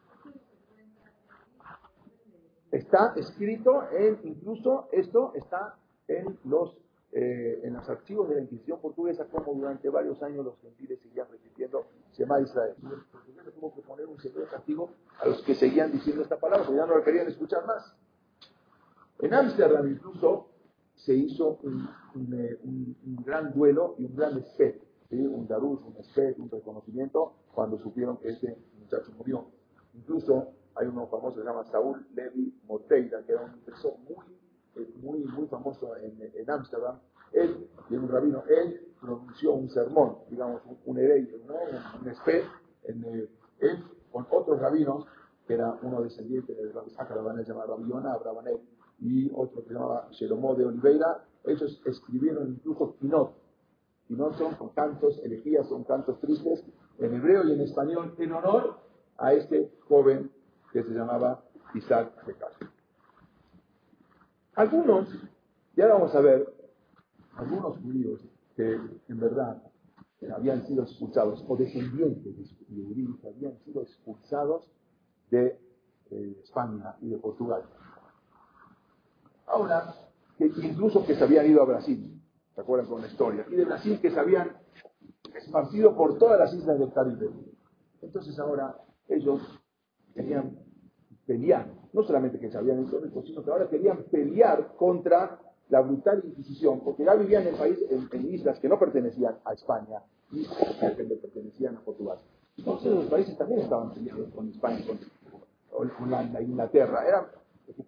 [2.72, 5.76] Está escrito en, incluso esto está
[6.08, 6.76] en los,
[7.14, 11.28] eh, en los archivos de la Inquisición portuguesa, como durante varios años los gentiles seguían
[11.32, 12.76] repitiendo Shema Israel.
[12.82, 14.90] Los portugueses tuvo que poner un severo castigo
[15.22, 17.96] a los que seguían diciendo esta palabra, porque ya no la querían escuchar más.
[19.20, 20.50] En Ámsterdam incluso
[20.96, 21.88] se hizo un,
[22.34, 22.60] eh,
[23.26, 24.82] gran duelo y un gran espet,
[25.12, 29.46] un darush, un espet, un reconocimiento cuando supieron que ese muchacho murió.
[29.94, 34.26] Incluso hay uno famoso que se llama Saúl Levi Moteira, que era un impresor muy,
[34.76, 37.00] eh, muy, muy famoso en Ámsterdam.
[37.32, 41.56] él, y un rabino, él pronunció un sermón, digamos, un, un ¿no?
[42.02, 42.44] un, espet,
[42.84, 43.30] en, eh,
[43.60, 45.06] él con otros rabinos,
[45.48, 48.18] que era uno descendiente de Rabbi Saka llamado Rabbi Yonah,
[49.00, 53.34] y otro que se llamaba Jeromó de Oliveira, ellos escribieron incluso Pinot.
[54.08, 56.64] Pinot son cantos, elegías, son cantos tristes,
[57.00, 58.78] en hebreo y en español, en honor
[59.18, 60.32] a este joven
[60.72, 61.44] que se llamaba
[61.74, 62.70] Isaac de Castro.
[64.56, 65.10] Algunos,
[65.76, 66.54] ya vamos a ver,
[67.36, 68.22] algunos judíos
[68.56, 68.80] que
[69.10, 69.62] en verdad
[70.34, 74.72] habían sido expulsados, o descendientes de judíos habían sido expulsados
[75.30, 75.60] de
[76.12, 77.64] eh, España y de Portugal.
[79.56, 79.96] Ahora,
[80.38, 82.22] que incluso que se habían ido a Brasil,
[82.54, 83.46] ¿se acuerdan con la historia?
[83.50, 84.52] Y de Brasil que se habían
[85.34, 87.30] esparcido por todas las islas del Caribe.
[88.02, 88.76] Entonces ahora
[89.08, 89.42] ellos
[90.14, 90.60] querían
[91.26, 95.40] pelear, no solamente que se habían hecho sino que ahora querían pelear contra
[95.70, 100.04] la brutal Inquisición, porque ya vivían en, país, en, islas que no pertenecían a España
[100.34, 102.18] y que pertenecían a Portugal.
[102.58, 104.84] Entonces los países también estaban peleando con España,
[105.72, 107.28] con Holanda, Inglaterra, eran,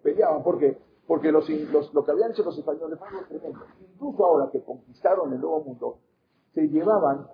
[0.02, 1.48] peleaban porque porque los,
[1.94, 3.60] lo que habían hecho los españoles fue algo tremendo.
[3.80, 5.98] Incluso ahora que conquistaron el Nuevo Mundo,
[6.52, 7.26] se llevaban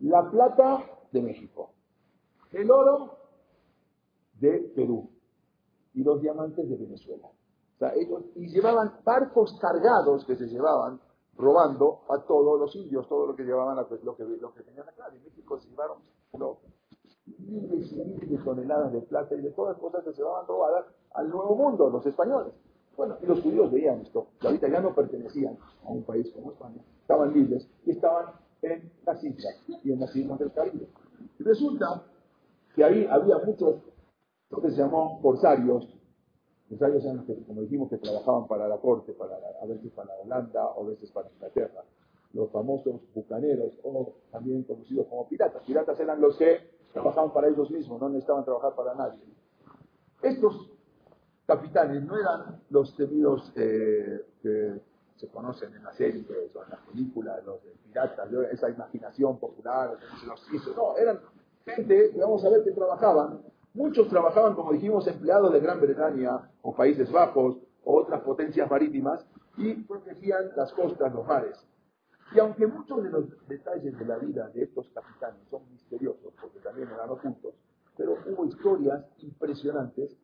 [0.00, 1.70] la plata de México,
[2.52, 3.16] el oro
[4.34, 5.08] de Perú
[5.94, 7.26] y los diamantes de Venezuela.
[7.26, 11.00] O sea, ellos, y llevaban barcos cargados que se llevaban
[11.38, 15.08] robando a todos los indios, todo lo que llevaban, lo que, lo que tenían acá.
[15.08, 16.02] De México se llevaron
[17.38, 20.46] miles y miles de toneladas de plata y de todas las cosas que se llevaban
[20.46, 20.84] robadas
[21.14, 22.52] al Nuevo Mundo, los españoles.
[23.00, 26.52] Bueno, y los judíos veían esto, que ahorita ya no pertenecían a un país como
[26.52, 28.26] España, estaban libres y estaban
[28.60, 30.86] en las islas y en las islas del Caribe.
[31.38, 32.04] Y resulta
[32.74, 33.76] que ahí había muchos,
[34.50, 35.88] lo que se llamó corsarios,
[36.68, 40.10] corsarios eran los que, como dijimos, que trabajaban para la corte, para, a veces para
[40.22, 41.82] Holanda o a veces para Inglaterra,
[42.34, 45.62] los famosos bucaneros o también conocidos como piratas.
[45.64, 46.58] Piratas eran los que
[46.92, 49.24] trabajaban para ellos mismos, no necesitaban trabajar para nadie.
[50.22, 50.79] Estos
[51.50, 54.80] capitanes no eran los temidos eh, que
[55.16, 56.24] se conocen en las series
[56.54, 59.98] o en las películas, los de piratas, esa imaginación popular,
[60.28, 60.72] los hizo.
[60.76, 61.18] No, eran
[61.66, 63.40] gente, vamos a ver, que trabajaban.
[63.74, 69.26] Muchos trabajaban, como dijimos, empleados de Gran Bretaña o Países Bajos o otras potencias marítimas
[69.56, 71.58] y protegían las costas, los mares.
[72.32, 76.60] Y aunque muchos de los detalles de la vida de estos capitanes son misteriosos, porque
[76.60, 77.54] también eran ocultos,
[77.96, 80.16] pero hubo historias impresionantes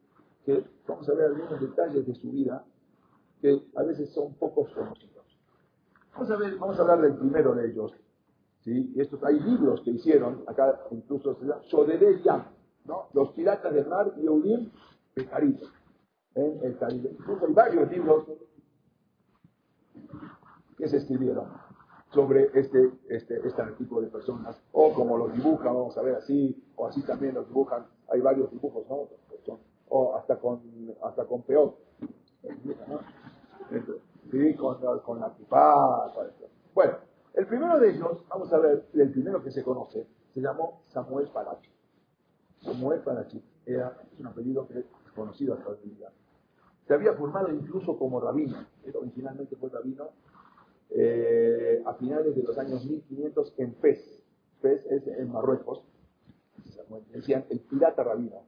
[0.47, 2.65] que vamos a ver algunos detalles de su vida
[3.43, 5.27] que a veces son pocos conocidos.
[6.13, 7.93] Vamos a, ver, vamos a hablar del primero de ellos.
[8.61, 8.95] ¿sí?
[8.97, 11.63] Estos, hay libros que hicieron, acá incluso se llama
[12.25, 12.45] Yam,
[12.85, 13.09] ¿no?
[13.13, 15.61] Los piratas del mar y del Caribe.
[16.37, 17.11] En el Caribe.
[17.19, 18.25] Incluso hay varios libros
[20.79, 21.49] que se escribieron
[22.13, 26.65] sobre este, este, este tipo de personas, o como los dibujan, vamos a ver así,
[26.77, 29.09] o así también los dibujan, hay varios dibujos, ¿no?
[29.89, 30.61] O hasta con,
[31.03, 31.77] hasta con peor.
[34.31, 34.55] ¿sí?
[34.55, 36.13] con, con la pipa.
[36.75, 36.99] Bueno,
[37.35, 41.29] el primero de ellos, vamos a ver, el primero que se conoce, se llamó Samuel
[41.29, 41.71] Palachi.
[42.61, 46.11] Samuel Palachi era, es un apellido que es conocido hasta hoy día.
[46.87, 48.65] Se había formado incluso como rabino,
[48.95, 50.11] originalmente fue rabino,
[50.91, 54.23] eh, a finales de los años 1500 en Fez.
[54.61, 55.85] Fez es en Marruecos.
[57.13, 58.45] Decían el pirata rabino.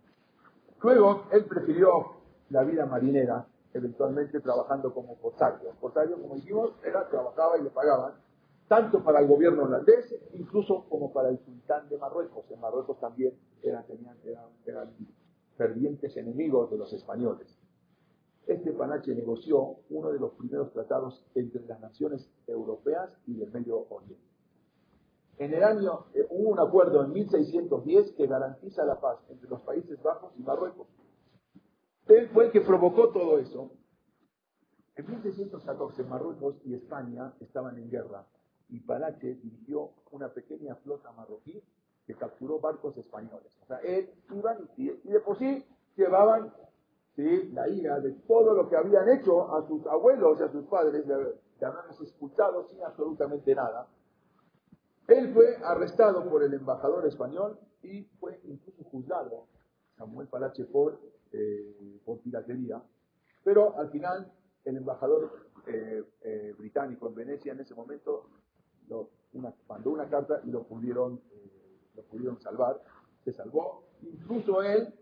[0.83, 2.13] Luego, él prefirió
[2.51, 5.71] la vida marinera eventualmente trabajando como corsario.
[5.81, 8.15] Corsario, como dijimos, era, trabajaba y le pagaban,
[8.67, 12.45] tanto para el gobierno holandés, incluso como para el sultán de Marruecos.
[12.51, 14.17] En Marruecos también eran, tenían,
[14.67, 14.91] eran,
[15.57, 17.59] fervientes enemigos de los españoles.
[18.47, 23.85] Este Panache negoció uno de los primeros tratados entre las naciones europeas y del Medio
[23.91, 24.28] Oriente.
[25.39, 29.61] En el año eh, hubo un acuerdo en 1610 que garantiza la paz entre los
[29.61, 30.89] Países Bajos y Marruecos.
[32.09, 33.71] Él fue el que provocó todo eso.
[34.97, 38.27] En 1614 Marruecos y España estaban en guerra
[38.69, 41.63] y Palache dirigió una pequeña flota marroquí
[42.05, 43.53] que capturó barcos españoles.
[43.63, 45.65] O sea, él iban y, de por sí
[45.97, 46.53] llevaban
[47.15, 47.51] ¿sí?
[47.53, 51.07] la ira de todo lo que habían hecho a sus abuelos y a sus padres,
[51.07, 53.87] de, de haberlos expulsado sin absolutamente nada.
[55.09, 59.47] Él fue arrestado por el embajador español y fue incluso juzgado,
[59.97, 61.01] Samuel Palache, por
[61.33, 62.83] eh, por piratería,
[63.45, 64.33] pero al final
[64.65, 65.31] el embajador
[65.67, 68.31] eh, eh, británico en Venecia en ese momento
[69.69, 71.21] mandó una carta y lo pudieron,
[71.95, 72.83] lo pudieron salvar,
[73.25, 74.95] se salvó, incluso él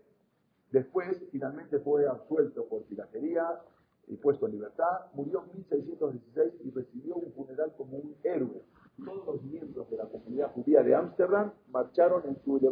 [0.71, 3.61] después finalmente fue absuelto por piratería
[4.07, 8.65] y puesto en libertad, murió en 1616 y recibió un funeral como un héroe.
[9.03, 12.69] Todos los miembros de la comunidad judía de Ámsterdam marcharon en su de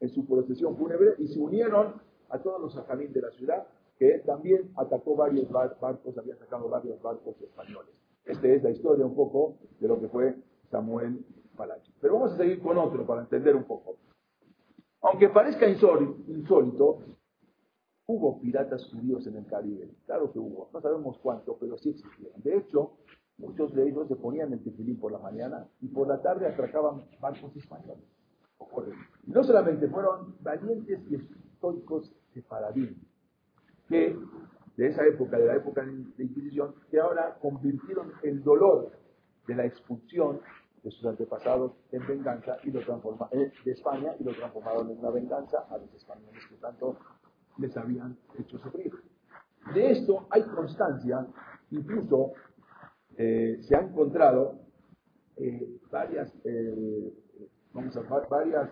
[0.00, 1.94] en su procesión fúnebre y se unieron
[2.30, 3.66] a todos los sajamín de la ciudad,
[3.98, 7.94] que también atacó varios barcos, había atacado varios barcos españoles.
[8.24, 10.36] Esta es la historia un poco de lo que fue
[10.70, 11.24] Samuel
[11.56, 11.92] Palacio.
[12.00, 13.96] Pero vamos a seguir con otro para entender un poco.
[15.02, 16.98] Aunque parezca insólito,
[18.06, 19.90] hubo piratas judíos en el Caribe.
[20.06, 20.68] Claro que hubo.
[20.72, 22.40] No sabemos cuánto, pero sí existieron.
[22.42, 22.92] De hecho,
[23.40, 27.02] muchos de ellos se ponían el tefilín por la mañana y por la tarde atracaban
[27.20, 28.04] barcos españoles.
[29.26, 32.96] No solamente fueron valientes y estoicos sefaradín,
[33.88, 34.16] que
[34.76, 38.92] de esa época, de la época de Inquisición, que ahora convirtieron el dolor
[39.46, 40.40] de la expulsión
[40.82, 44.98] de sus antepasados en venganza y lo transformaron eh, de España y lo transformaron en
[44.98, 46.96] una venganza a los españoles que tanto
[47.58, 48.92] les habían hecho sufrir.
[49.74, 51.26] De esto hay constancia,
[51.70, 52.32] incluso
[53.22, 54.60] eh, se han encontrado
[55.36, 56.32] eh, varias,
[57.74, 58.00] vamos a,
[58.30, 58.70] varias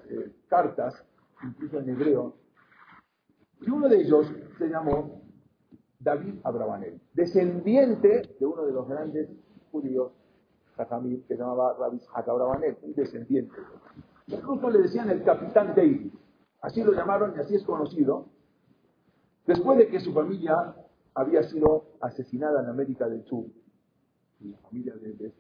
[0.49, 1.05] cartas,
[1.45, 2.35] incluso en hebreo,
[3.61, 5.21] y uno de ellos se llamó
[6.01, 9.29] David Abravanel, descendiente de uno de los grandes
[9.71, 10.13] judíos,
[10.79, 13.55] Jajamil, que se llamaba Rabbi Abravanel, un descendiente.
[14.29, 16.11] Incluso le decían el capitán David,
[16.63, 18.31] así lo llamaron y así es conocido,
[19.47, 20.75] después de que su familia
[21.13, 23.45] había sido asesinada en América del Sur,
[24.41, 25.33] la familia de,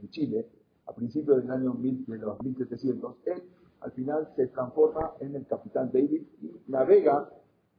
[0.00, 0.46] en, Chile,
[0.86, 3.42] a principios del año de los 1700, él
[3.80, 7.30] al final se transforma en el capitán David y navega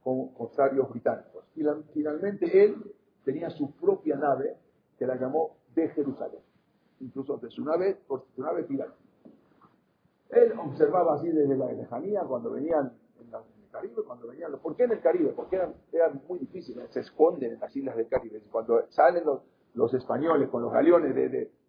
[0.02, 1.44] con corsarios británicos.
[1.54, 1.62] Y
[1.92, 2.76] finalmente él
[3.24, 4.56] tenía su propia nave
[4.98, 6.40] que la llamó de Jerusalén,
[7.00, 8.94] incluso de su nave, por su nave pirata.
[10.30, 14.84] Él observaba así desde la lejanía cuando venían en, el Caribe, cuando venían, ¿por qué
[14.84, 15.32] en el Caribe?
[15.36, 15.60] Porque
[15.92, 18.42] eran, muy difíciles, se esconden en las islas del Caribe.
[18.50, 19.40] Cuando salen los,
[19.74, 21.14] los españoles con los galeones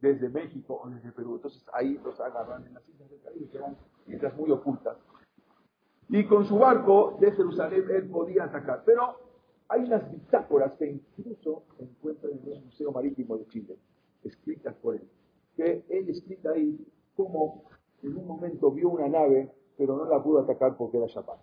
[0.01, 3.57] desde México o desde Perú, entonces ahí los agarran en las islas del Caribe, que
[3.57, 3.77] eran
[4.07, 4.97] islas muy ocultas.
[6.09, 8.83] Y con su barco de Jerusalén él podía atacar.
[8.85, 9.15] Pero
[9.69, 13.77] hay unas bitácoras que incluso encuentran en el Museo Marítimo de Chile,
[14.23, 15.09] escritas por él.
[15.55, 16.77] Que él explica ahí
[17.15, 17.63] cómo
[18.01, 21.39] en un momento vio una nave, pero no la pudo atacar porque era Shabbat.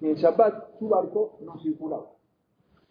[0.00, 2.06] Y en Shabbat su barco no circulaba.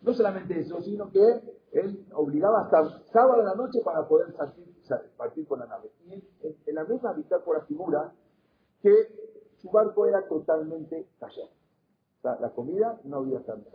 [0.01, 1.41] No solamente eso, sino que
[1.71, 4.33] él obligaba hasta sábado de la noche para poder
[5.17, 5.91] partir con la nave.
[6.05, 8.13] Y en, la misma bitácora figura
[8.81, 8.93] que
[9.57, 11.49] su barco era totalmente callado.
[12.23, 13.69] La comida no había tanto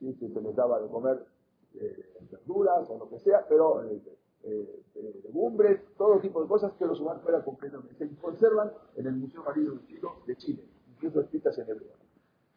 [0.00, 0.14] ¿sí?
[0.14, 1.26] se les daba de comer
[1.74, 4.00] eh, verduras o lo que sea, pero eh,
[4.44, 7.94] eh, legumbres, todo tipo de cosas, que los humanos fuera completamente.
[7.96, 9.80] Se conservan en el Museo Marino
[10.26, 11.92] de Chile, incluso escritas en hebreo.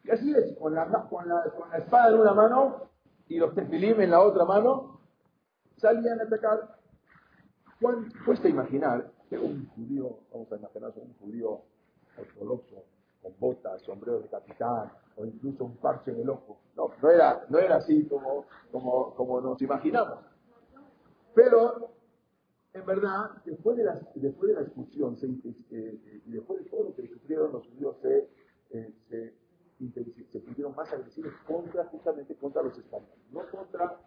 [0.03, 2.90] Y así es, con la, con la, con la espada en una mano
[3.31, 4.99] y los tefilim en la otra mano,
[5.77, 6.77] salían a atacar.
[7.79, 11.61] ¿Cuán cuesta imaginar que un judío, vamos a imaginar un judío
[12.17, 12.83] ortodoxo,
[13.21, 16.59] con botas, sombrero de capitán, o incluso un parche en el ojo.
[16.75, 20.19] No, no era, no era así como, como, como nos imaginamos.
[21.33, 21.93] Pero,
[22.73, 25.17] en verdad, después de la, después de la expulsión
[25.71, 28.29] eh, y después de todo lo que sufrieron los judíos, se,
[28.71, 29.33] eh,
[29.89, 33.97] se, pusieron más agresivos contra, justamente contra los españoles, no contra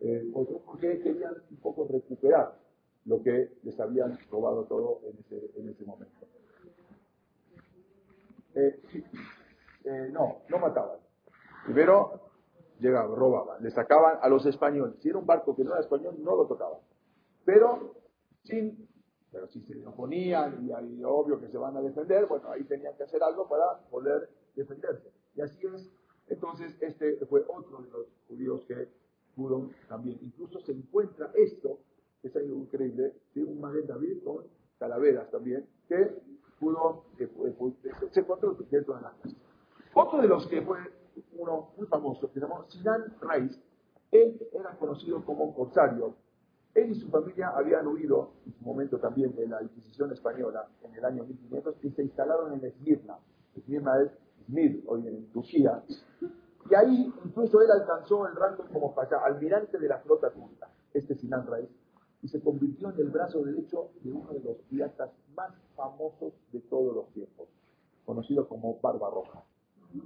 [0.00, 2.58] eh, otros, porque querían un poco recuperar
[3.06, 6.26] lo que les habían robado todo en ese, en ese momento.
[10.12, 10.98] no, no mataban.
[11.64, 12.20] Primero
[12.78, 14.96] llegaban, robaban, le sacaban a los españoles.
[15.00, 16.78] Si era un barco que no era español, no lo tocaban.
[17.44, 17.94] Pero
[18.42, 18.88] sin,
[19.30, 22.96] pero si se oponían y hay obvio que se van a defender, bueno, ahí tenían
[22.96, 25.10] que hacer algo para poder defenderse.
[25.36, 25.90] Y así es.
[26.28, 28.88] Entonces, este fue otro de los judíos que
[29.34, 30.18] pudo también.
[30.22, 31.78] Incluso se encuentra esto,
[32.22, 34.44] que es algo increíble, de un Maguen David con
[34.78, 36.22] calaveras también, que
[36.58, 37.28] pudo, que,
[38.10, 39.36] se encontró dentro de la casa.
[39.94, 40.78] Otro de los que fue
[41.36, 43.60] uno muy famoso, que se llamó Sinan Reis,
[44.10, 46.14] él era conocido como corsario.
[46.74, 50.94] Él y su familia habían huido, en su momento también, de la Inquisición española en
[50.94, 53.18] el año 1500 y se instalaron en Esmirna.
[53.56, 54.10] Esmirna es
[54.46, 55.82] Smir, hoy en Turquía.
[56.70, 61.46] Y ahí incluso él alcanzó el rango como almirante de la flota turca, este Sinan
[61.46, 61.68] Reis,
[62.22, 66.60] y se convirtió en el brazo derecho de uno de los piratas más famosos de
[66.60, 67.48] todos los tiempos,
[68.06, 69.42] conocido como Barbarroja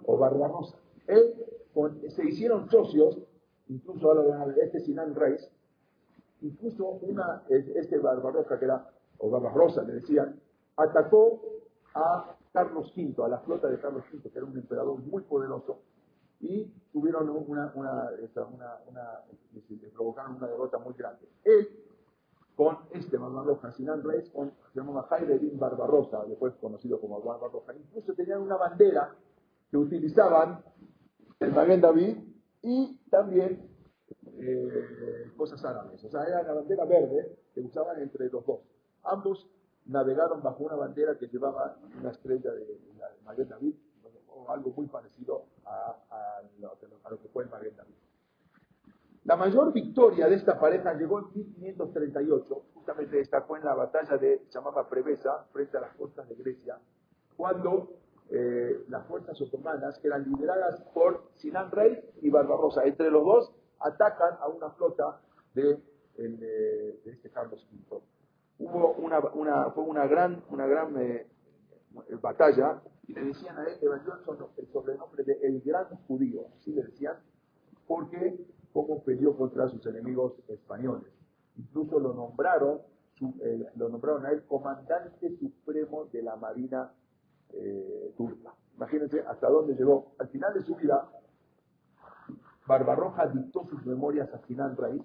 [0.04, 0.76] o Barbarosa.
[1.06, 1.34] Él,
[2.08, 3.18] se hicieron socios,
[3.68, 5.48] incluso ahora este Sinan Reis,
[6.42, 10.40] incluso una, este Barbarossa que era, o Barbarossa le decían,
[10.76, 11.40] atacó
[11.98, 15.80] a Carlos V, a la flota de Carlos V, que era un emperador muy poderoso,
[16.40, 18.10] y tuvieron una, una,
[18.86, 19.24] una,
[19.94, 21.28] provocaron una derrota muy grande.
[21.44, 21.68] Él,
[22.56, 28.14] con este Barbarossa, Sinan Reis, con, se llamaba Jaime Barbarossa, después conocido como Barbarossa, incluso
[28.14, 29.14] tenían una bandera
[29.70, 30.62] que utilizaban
[31.40, 32.16] el Maguen David
[32.62, 33.68] y también
[34.40, 36.02] eh, cosas árabes.
[36.04, 38.60] O sea, era la bandera verde que usaban entre los dos.
[39.04, 39.48] Ambos
[39.88, 42.78] navegaron bajo una bandera que llevaba una estrella de, de
[43.24, 43.74] Maguen David,
[44.28, 47.94] o algo muy parecido a, lo, que fue el Maguen David.
[49.24, 54.16] La mayor victoria de esta pareja llegó en 1538, justamente esta fue en la batalla
[54.16, 56.78] de, llamaba Prevesa, frente a las costas de Grecia,
[57.36, 57.98] cuando
[58.30, 62.84] eh, las fuerzas otomanas, que eran lideradas por Sinan Rey y Barbarossa.
[62.84, 65.20] Entre los dos atacan a una flota
[65.54, 65.78] de,
[67.04, 68.02] este Carlos V.
[68.58, 71.26] Hubo una, una, fue una gran, una gran eh,
[72.20, 76.82] batalla y le decían a él, Johnson, el sobrenombre de el gran judío, así le
[76.82, 77.16] decían,
[77.86, 81.10] porque como peleó contra sus enemigos españoles.
[81.56, 82.82] Incluso lo nombraron,
[83.40, 86.92] eh, lo nombraron a él comandante supremo de la Marina
[87.50, 88.54] eh, turca.
[88.76, 90.12] Imagínense hasta dónde llegó.
[90.18, 91.10] Al final de su vida,
[92.66, 95.02] Barbarroja dictó sus memorias a Sinan Raíz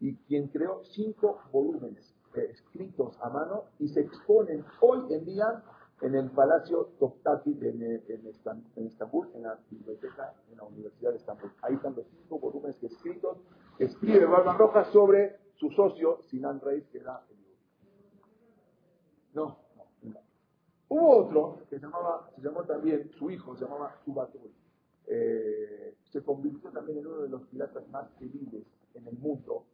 [0.00, 5.62] y quien creó cinco volúmenes escritos a mano y se exponen hoy en día
[6.02, 11.50] en el Palacio Toptati en, en, Estambul, en la biblioteca en la Universidad de Estambul.
[11.62, 13.38] Ahí están los cinco volúmenes escritos,
[13.78, 17.36] escribe Barbarroja sobre su socio Sinan Reis, que era el
[19.34, 19.58] No,
[20.88, 24.52] Hubo otro que se, llamaba, se llamó también, su hijo se llamaba Subatul.
[25.08, 28.64] Eh, se convirtió también en uno de los piratas más temibles
[28.94, 29.64] en el mundo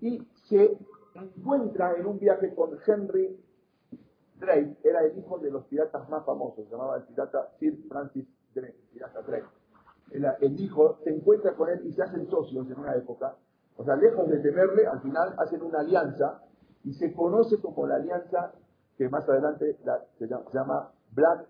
[0.00, 0.76] y se
[1.14, 3.40] encuentra en un viaje con Henry
[4.36, 8.26] Drake, era el hijo de los piratas más famosos, se llamaba el pirata Sir Francis
[8.54, 9.46] Drake, pirata Drake.
[10.10, 13.36] El, el, hijo se encuentra con él y se hacen socios en una época,
[13.76, 16.42] o sea, lejos de temerle, al final hacen una alianza
[16.84, 18.52] y se conoce como la alianza
[18.96, 19.76] que más adelante
[20.18, 21.46] se, llama, Black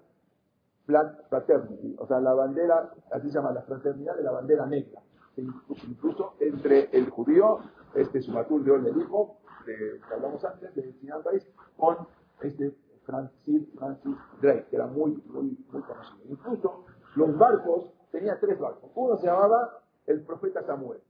[0.86, 5.00] Black Fraternity, o sea, la bandera, así se llama, la fraternidad de la bandera negra.
[5.36, 7.58] Incluso entre el judío,
[7.94, 11.46] este Sumatul de Olerijo, que hablamos antes, de Sinan País,
[11.76, 12.06] con
[12.42, 16.18] este Francis, Francis Drake, que era muy, muy, muy conocido.
[16.28, 16.84] Incluso
[17.16, 18.90] los barcos, tenía tres barcos.
[18.94, 21.00] Uno se llamaba el profeta Samuel,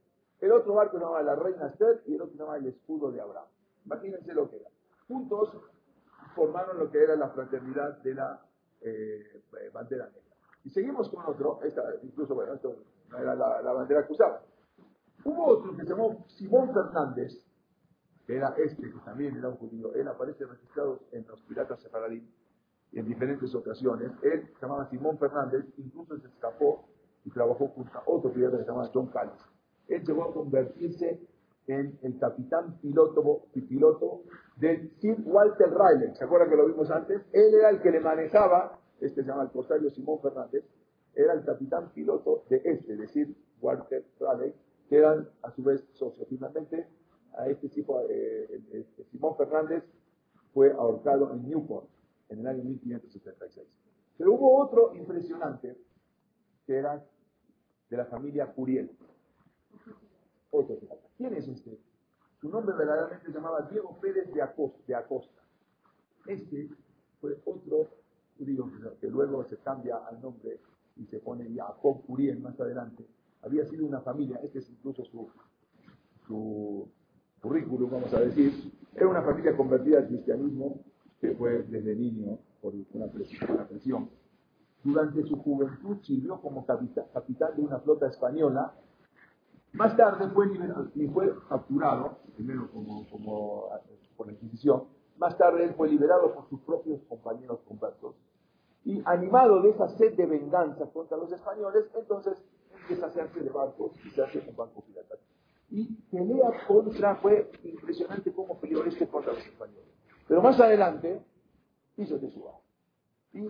[0.41, 3.11] el otro barco se llamaba la reina Esther y el otro se llamaba el escudo
[3.11, 3.47] de Abraham.
[3.85, 4.69] Imagínense lo que era.
[5.07, 5.49] Juntos
[6.35, 8.41] formaron lo que era la fraternidad de la
[8.81, 9.41] eh,
[9.73, 10.21] bandera negra.
[10.63, 12.75] Y seguimos con otro, esta, incluso, bueno, esto
[13.17, 14.41] era la, bandera que usaba.
[15.23, 17.33] Hubo otro que se llamó Simón Fernández,
[18.27, 19.93] era este, que también era un judío.
[19.93, 22.27] Él aparece registrado en los piratas separadín
[22.93, 24.11] en diferentes ocasiones.
[24.23, 26.87] Él se llamaba Simón Fernández, incluso se escapó
[27.23, 29.41] y trabajó junto a otro pirata que se llamaba John Callis.
[29.87, 31.19] Él llegó a convertirse
[31.67, 34.21] en el capitán piloto, piloto
[34.57, 36.15] de Sir Walter Raleigh.
[36.15, 37.21] ¿Se acuerdan que lo vimos antes?
[37.33, 40.63] Él era el que le manejaba, este se llama el corsario Simón Fernández,
[41.15, 44.53] era el capitán piloto de este, de Sir Walter Raleigh,
[44.89, 46.27] que eran a su vez socios.
[46.29, 46.87] Finalmente,
[47.37, 49.83] a este tipo, eh, este, Simón Fernández
[50.53, 51.87] fue ahorcado en Newport
[52.29, 53.67] en el año 1576.
[54.17, 55.77] Pero hubo otro impresionante,
[56.65, 57.03] que era
[57.89, 58.89] de la familia Curiel.
[60.51, 60.77] Otro
[61.17, 61.77] ¿Quién es este?
[62.39, 65.41] Su nombre verdaderamente se llamaba Diego Pérez de Acosta.
[66.25, 66.69] Este
[67.19, 67.89] fue otro
[68.37, 68.69] judío
[68.99, 70.59] que luego se cambia al nombre
[70.95, 73.05] y se pone Jacob Curiel más adelante.
[73.41, 75.29] Había sido una familia, este es incluso su,
[76.27, 76.89] su
[77.45, 80.79] currículum, vamos a decir, era una familia convertida al cristianismo
[81.21, 83.05] que fue desde niño por una
[83.67, 84.09] presión.
[84.83, 88.73] Durante su juventud sirvió como capitán, de una flota española
[89.73, 90.47] más tarde fue
[91.13, 93.69] fue capturado, primero como, como
[94.15, 94.85] por la Inquisición,
[95.17, 98.15] más tarde fue liberado por sus propios compañeros conversos
[98.85, 102.41] y animado de esa sed de venganza contra los españoles, entonces
[102.79, 105.15] empieza a hacerse de barcos y se hace un barco pirata.
[105.69, 109.85] Y pelea contra, fue impresionante cómo peleó este contra los españoles.
[110.27, 111.21] Pero más adelante
[111.97, 112.59] hizo suba.
[113.33, 113.49] Y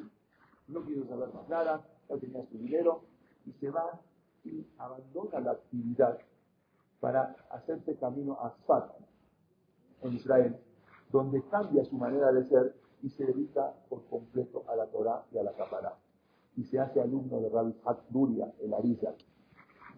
[0.68, 3.04] no quiso saber más nada, ya tenía su dinero
[3.46, 4.02] y se va
[4.44, 6.18] y abandona la actividad
[7.00, 8.92] para hacerse camino a Sfat,
[10.02, 10.58] en Israel,
[11.12, 15.38] donde cambia su manera de ser y se dedica por completo a la Torah y
[15.38, 15.98] a la Kabbalah.
[16.56, 17.76] Y se hace alumno de Rabbi
[18.10, 19.16] Duria, el Arizal.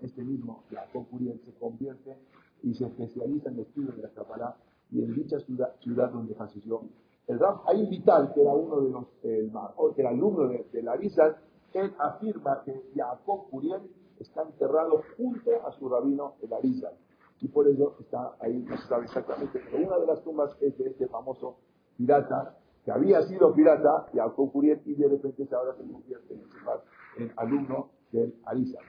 [0.02, 2.18] Este mismo, Jacob Uriel, se convierte
[2.64, 4.56] y se especializa en el estudio de la Kabbalah
[4.92, 6.82] y en dicha ciudad, ciudad donde falleció.
[7.28, 9.52] El Rab Ahí Vital, que era uno de los, el,
[9.96, 11.38] que era alumno de, de Arizal,
[11.74, 13.82] él afirma que Jacob Uriel
[14.20, 16.94] está enterrado junto a su rabino el Arizal.
[17.42, 20.76] Y por ello está ahí, no se sabe exactamente, pero una de las tumbas es
[20.78, 21.58] de este famoso
[21.98, 24.18] pirata, que había sido pirata, y
[24.50, 28.84] Curiel, y de repente ahora se convierte en, en alumno del Arizal.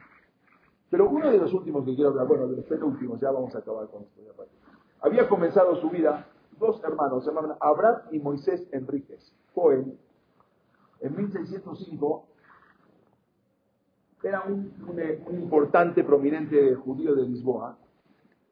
[0.91, 3.59] Pero uno de los últimos que quiero hablar, bueno, de los penúltimos, ya vamos a
[3.59, 4.23] acabar con esto.
[4.23, 4.33] Ya
[5.01, 6.27] había comenzado su vida
[6.59, 9.99] dos hermanos, se llamaban Abraham y Moisés Enríquez Cohen.
[11.01, 12.25] En 1605
[14.23, 14.73] era un,
[15.39, 17.79] importante, prominente judío de Lisboa,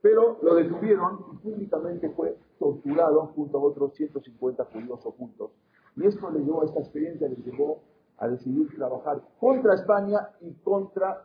[0.00, 5.50] pero lo detuvieron y públicamente fue torturado junto a otros 150 judíos ocultos.
[5.96, 7.80] Y esto le llevó a esta experiencia, le llevó
[8.18, 11.24] a decidir trabajar contra España y contra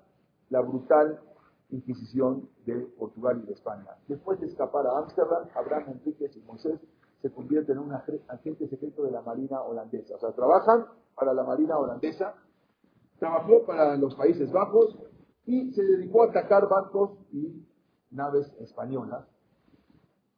[0.51, 1.19] la brutal
[1.71, 3.87] Inquisición de Portugal y de España.
[4.07, 6.79] Después de escapar a Ámsterdam, Abraham Enríquez y Moisés
[7.21, 10.15] se convierten en un agente secreto de la Marina holandesa.
[10.15, 10.85] O sea, trabajan
[11.15, 12.35] para la Marina holandesa
[13.21, 14.97] Trabajó para los Países Bajos
[15.45, 17.67] y se dedicó a atacar barcos y
[18.09, 19.27] naves españolas.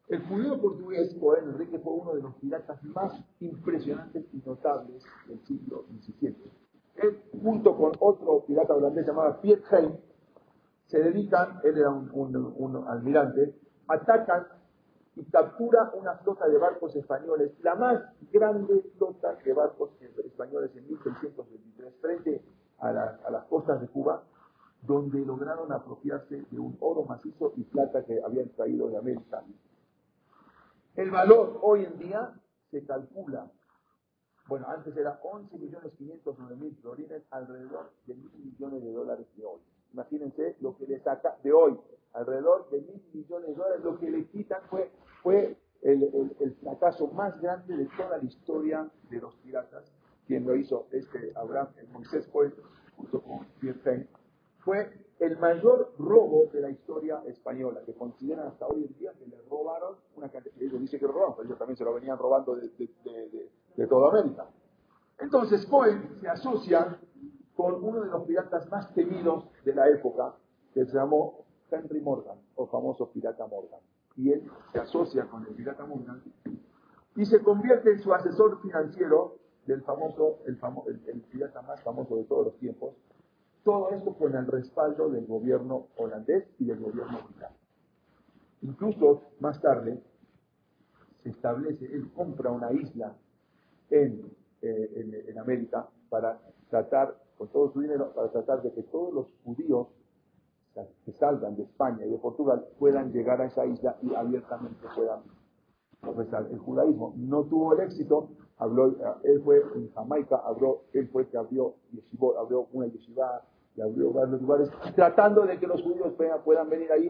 [0.10, 5.40] El judío portugués Cohen Enrique fue uno de los piratas más impresionantes y notables del
[5.46, 6.36] siglo XVII.
[6.96, 10.00] Él, junto con otro pirata holandés llamado Piet Hein,
[10.88, 13.56] se dedican, él era un, almirante,
[13.88, 14.48] atacan
[15.16, 20.88] y captura una flota de barcos españoles, la más grande flota de barcos españoles en
[20.88, 22.44] 1623, frente
[22.80, 24.24] a, las costas de Cuba,
[24.82, 29.44] donde lograron apropiarse de un oro macizo y plata que habían traído de América.
[30.96, 32.34] El valor hoy en día
[32.70, 33.50] se calcula,
[34.48, 39.46] bueno, antes era 11 millones 509 mil florines, alrededor de mil millones de dólares de
[39.46, 39.62] hoy.
[39.94, 41.80] Imagínense lo que le saca de hoy,
[42.14, 44.92] alrededor de mil millones de dólares, lo que le quitan fue,
[45.22, 49.92] fue el, fracaso más grande de toda la historia de los piratas.
[50.28, 52.54] Quien lo hizo, este Abraham, el Moisés fue,
[52.96, 54.08] junto con Pierre
[54.60, 54.90] fue
[55.20, 59.42] el mayor robo de la historia española, que consideran hasta hoy en día que le
[59.50, 62.56] robaron una cantidad, ellos dicen que lo robaron, pero ellos también se lo venían robando
[62.56, 62.70] de,
[63.88, 64.46] toda América.
[65.20, 67.00] Entonces Cohen se asocia
[67.56, 70.36] con uno de los piratas más temidos de la época,
[70.74, 73.80] que se llamó Henry Morgan, o famoso pirata Morgan.
[74.16, 76.22] Y él se asocia con el pirata Morgan
[77.16, 80.58] y se convierte en su asesor financiero del famoso, el,
[81.08, 82.96] el, pirata más famoso de todos los tiempos.
[83.64, 87.60] Todo esto con el respaldo del gobierno holandés y del gobierno británico.
[88.62, 90.02] Incluso más tarde
[91.22, 93.16] se establece, él compra una isla
[93.90, 94.32] en,
[94.62, 99.28] eh, en América para tratar, con todo su dinero, para tratar de que todos los
[99.44, 99.88] judíos
[101.06, 105.20] que salgan de España y de Portugal puedan llegar a esa isla y abiertamente puedan
[106.02, 107.14] profesar el judaísmo.
[107.16, 111.76] No tuvo el éxito, habló, él fue en Jamaica, habló, él fue el que abrió
[112.40, 113.44] abrió una yeshiva
[113.76, 116.14] y abrió varios lugares, tratando de que los judíos
[116.44, 117.10] puedan, venir ahí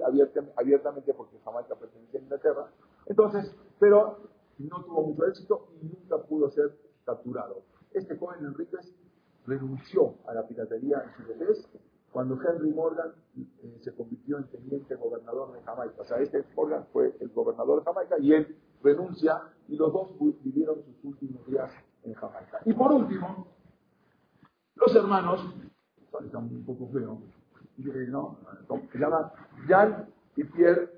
[0.56, 2.68] abiertamente, porque Jamaica pertenece a Inglaterra.
[3.06, 4.18] Entonces, pero
[4.68, 7.64] no tuvo mucho éxito y nunca pudo ser capturado.
[7.94, 8.94] Este joven Enríquez
[9.46, 11.68] renunció a la piratería en su vejez
[12.12, 15.96] cuando Henry Morgan eh, se convirtió en teniente gobernador de Jamaica.
[16.00, 20.10] O sea, este Morgan fue el gobernador de Jamaica y él renuncia y los dos
[20.44, 21.72] vivieron sus últimos días
[22.04, 22.60] en Jamaica.
[22.66, 23.48] Y por último,
[24.76, 25.56] los hermanos,
[26.24, 27.20] están un poco feo,
[28.12, 28.38] ¿no?
[28.92, 29.32] se llaman
[29.68, 30.90] Jean y Pierre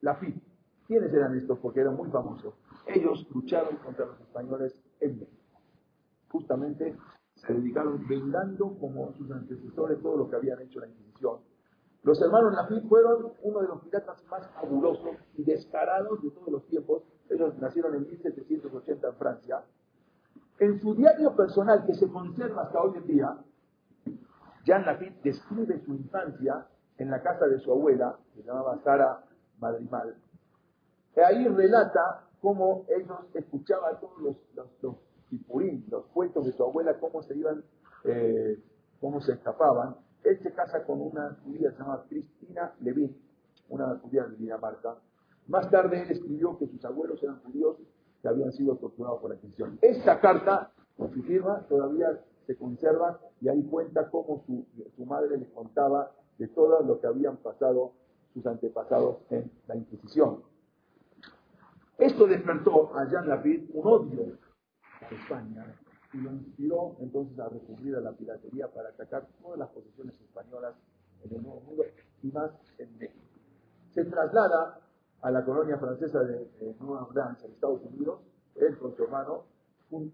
[0.00, 0.53] Lafitte.
[0.86, 1.58] ¿Quiénes eran estos?
[1.58, 2.54] Porque eran muy famosos.
[2.86, 5.60] Ellos lucharon contra los españoles en México.
[6.30, 6.96] Justamente
[7.36, 11.38] se dedicaron vengando como sus antecesores todo lo que habían hecho la Inquisición.
[12.02, 16.66] Los hermanos Lafitte fueron uno de los piratas más fabulosos y descarados de todos los
[16.66, 17.02] tiempos.
[17.30, 19.64] Ellos nacieron en 1780 en Francia.
[20.58, 23.38] En su diario personal, que se conserva hasta hoy en día,
[24.64, 26.66] Jean Lafitte describe su infancia
[26.98, 29.24] en la casa de su abuela, que se llamaba Sara
[29.58, 30.14] Madrimal.
[31.22, 34.36] Ahí relata cómo ellos escuchaban todos los,
[34.82, 34.96] los
[35.88, 37.64] los cuentos de su abuela, cómo se iban,
[38.04, 38.58] eh,
[39.00, 39.96] cómo se escapaban.
[40.22, 43.16] Él se casa con una judía llamada Cristina Levin,
[43.68, 44.96] una judía de Dinamarca.
[45.48, 47.76] Más tarde él escribió que sus abuelos eran judíos
[48.22, 49.78] que habían sido torturados por la Inquisición.
[49.82, 54.64] Esta carta, con su firma, todavía se conserva y ahí cuenta cómo su,
[54.96, 57.92] su madre les contaba de todo lo que habían pasado
[58.32, 60.42] sus antepasados en la Inquisición.
[61.98, 64.38] Esto despertó a Jean Lapid un odio
[65.10, 65.64] España
[66.12, 70.74] y lo inspiró entonces a recurrir a la piratería para atacar todas las posiciones españolas
[71.24, 71.84] en el Nuevo Mundo
[72.22, 73.20] y más en México.
[73.92, 74.80] Se traslada
[75.22, 76.48] a la colonia francesa de,
[76.80, 78.20] Nueva Orleans, en Estados Unidos,
[78.78, 79.44] su hermano,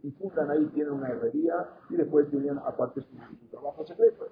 [0.02, 4.28] y fundan ahí, tienen una herrería y después tenían aparte su, trabajo secreto.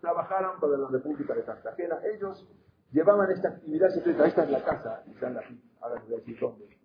[0.00, 1.98] Trabajaron para la República de Cartagena.
[2.04, 2.46] Ellos
[2.90, 4.26] llevaban esta actividad secreta.
[4.26, 6.81] Esta es la casa, están aquí, ahora les voy a decir dónde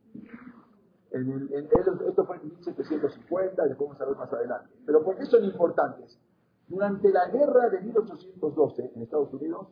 [1.11, 4.70] esto fue en 1750, después vamos a ver más adelante.
[4.86, 6.20] Pero ¿por qué son importantes?
[6.68, 9.68] Durante la guerra de 1812 en Estados Unidos,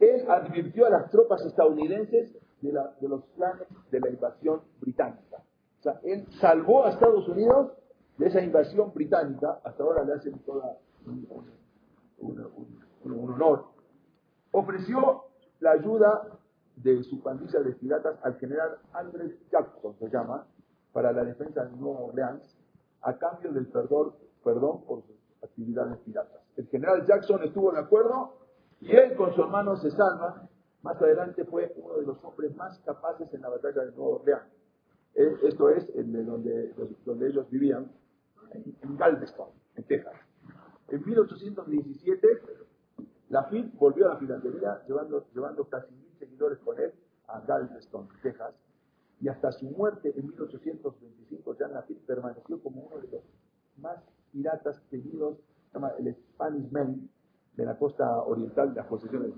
[0.00, 5.42] él advirtió a las tropas estadounidenses de, los planes de la invasión británica.
[5.78, 7.72] O sea, él salvó a Estados Unidos
[8.18, 11.26] de esa invasión británica, hasta ahora le hacen toda un
[13.12, 13.66] honor.
[14.50, 15.24] Ofreció
[15.60, 16.28] la ayuda
[16.76, 20.46] de su pandilla de piratas al general Andrew Jackson, se llama,
[20.92, 22.56] para la defensa de Nueva Orleans
[23.02, 26.40] a cambio del perdón, perdón por sus actividades piratas.
[26.56, 28.34] El general Jackson estuvo de acuerdo
[28.80, 30.48] y él con su hermano se salva.
[30.82, 34.44] Más adelante fue uno de los hombres más capaces en la batalla de Nueva Orleans.
[35.14, 37.90] Eh, esto es el de donde, donde ellos vivían,
[38.52, 40.14] en Galveston, en Texas.
[40.88, 42.28] En 1817,
[43.30, 45.92] Lafitte volvió a la filantería llevando, llevando casi
[46.24, 46.92] seguidores con él
[47.28, 48.54] a Galveston, Texas,
[49.20, 53.22] y hasta su muerte en 1825, Jean Lafitte permaneció como uno de los
[53.78, 53.98] más
[54.32, 57.08] piratas queridos, se llama el Spanish Man,
[57.56, 59.32] de la costa oriental de las posesiones.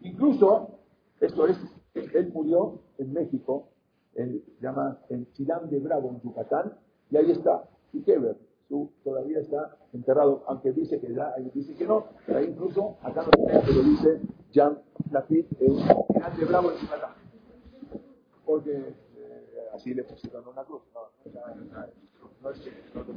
[0.00, 0.80] Incluso,
[1.20, 1.58] esto es,
[1.94, 3.68] él murió en México,
[4.14, 6.74] él se llama en Chilán de Bravo, en Yucatán,
[7.10, 7.68] y ahí está
[8.68, 13.22] su, todavía está enterrado, aunque dice que ya, dice que no, pero ahí incluso, acá
[13.22, 14.20] no lo dice
[14.52, 14.78] Jean
[15.10, 17.14] Lafitte en Chilán de Bravo, en Yucatán.
[18.44, 18.94] Porque
[19.74, 20.82] así le pusieron una cruz.
[20.94, 21.00] No,
[22.42, 23.12] no, es que no te.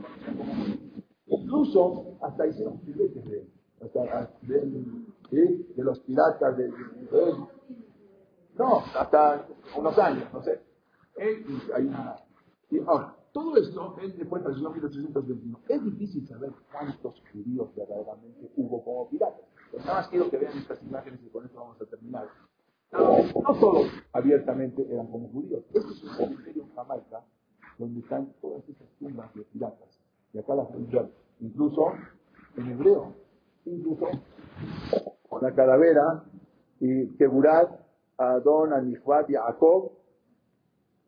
[1.27, 3.47] Incluso hasta hicieron filetes de,
[3.81, 7.35] hasta, de, de los piratas, de, de,
[8.57, 10.61] no, hasta unos años, no sé.
[11.17, 12.15] hay una,
[12.69, 15.59] y ahora, todo esto, él después en 1821.
[15.67, 19.41] Es difícil saber cuántos judíos verdaderamente hubo como piratas.
[19.79, 22.27] Nada más quiero que vean estas imágenes y con esto vamos a terminar.
[22.91, 23.81] No solo
[24.13, 25.63] abiertamente eran como judíos.
[25.73, 27.23] Este es un cementerio en Jamaica
[27.77, 29.99] donde están todas esas tumbas de piratas.
[30.33, 31.11] Y acá las pueden
[31.41, 31.93] Incluso
[32.55, 33.13] en hebreo.
[33.65, 34.07] Incluso
[35.27, 36.23] con la calavera
[36.79, 37.69] y Keburat,
[38.17, 39.91] Adon, Anifat, Jacob,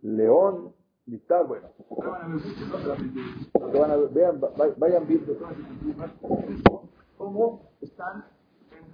[0.01, 0.73] León,
[1.05, 1.69] Listar, bueno.
[1.89, 4.41] Van a ver, vean,
[4.77, 6.11] vayan viendo todas estas
[7.17, 8.25] cómo están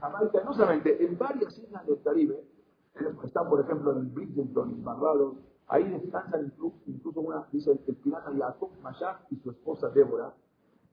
[0.03, 2.43] Jamaica, no solamente en varias islas del Caribe,
[3.23, 5.37] están por ejemplo en Bridgeton, en Barbados,
[5.67, 6.51] ahí descansan
[6.87, 10.33] incluso, una, dice el pirata Jacob Mayach y su esposa Débora,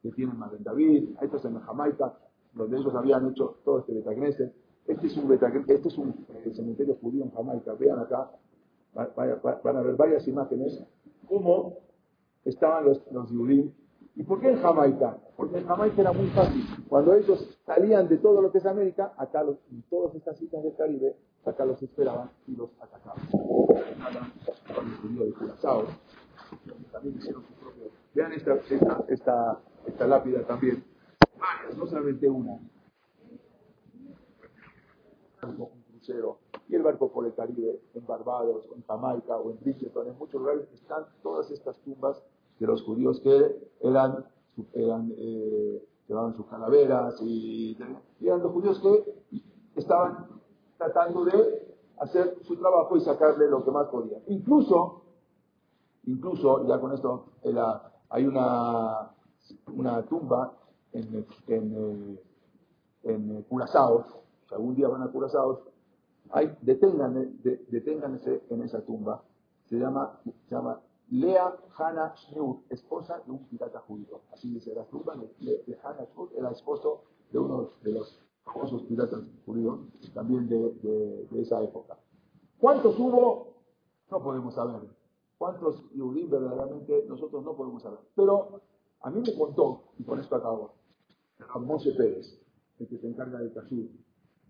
[0.01, 2.17] que tienen Magen David, estos en Jamaica,
[2.55, 4.55] donde ellos habían hecho todo este Betagneset.
[4.87, 8.31] Este es un, este es un eh, cementerio judío en Jamaica, vean acá,
[8.95, 10.85] van a ver varias imágenes,
[11.29, 11.79] cómo
[12.45, 13.31] estaban los, los
[14.21, 15.17] ¿Y por qué en Jamaica?
[15.35, 16.63] Porque en Jamaica era muy fácil.
[16.91, 20.63] Cuando ellos salían de todo lo que es América, acá los, en todas estas islas
[20.63, 21.17] del Caribe,
[21.47, 23.27] acá los esperaban y los atacaban.
[28.13, 30.85] Vean esta, esta, esta, esta lápida también.
[31.39, 32.61] Varias, no solamente una.
[35.43, 36.41] Un crucero.
[36.69, 40.43] Y el barco por el Caribe, en Barbados, en Jamaica, o en Bridgeton, en muchos
[40.43, 42.23] lugares están todas estas tumbas
[42.61, 44.25] de los judíos que eran,
[44.75, 47.77] eran eh, llevaban sus calaveras y,
[48.21, 49.41] y, eran los judíos que
[49.75, 50.29] estaban
[50.77, 54.23] tratando de hacer su trabajo y sacarle lo que más podían.
[54.29, 55.03] Incluso,
[56.05, 57.27] incluso, ya con esto,
[58.11, 59.11] hay una,
[59.75, 60.53] una tumba
[60.93, 62.19] en, en,
[63.05, 64.05] en Curazao,
[64.49, 65.63] si algún día van a Curazao,
[66.61, 69.23] deténganse, deténganse en esa tumba.
[69.67, 70.81] Se llama, se llama
[71.11, 74.21] Lea Hannah Schnur, esposa de un pirata judío.
[74.33, 77.03] Así dice la tumba de, de Hannah Schnur, era esposo
[77.33, 79.81] de uno de los famosos piratas judíos,
[80.15, 80.71] también de,
[81.31, 81.99] de, esa época.
[82.59, 83.55] ¿Cuántos hubo?
[84.11, 84.89] No podemos saber.
[85.39, 88.01] ¿Cuántos Yudim verdaderamente nosotros no podemos saber?
[88.15, 88.61] Pero
[89.01, 90.75] a mí me contó, y con esto acabo,
[91.39, 92.39] a Moshe Pérez,
[92.79, 93.89] el que se encarga de Kashur,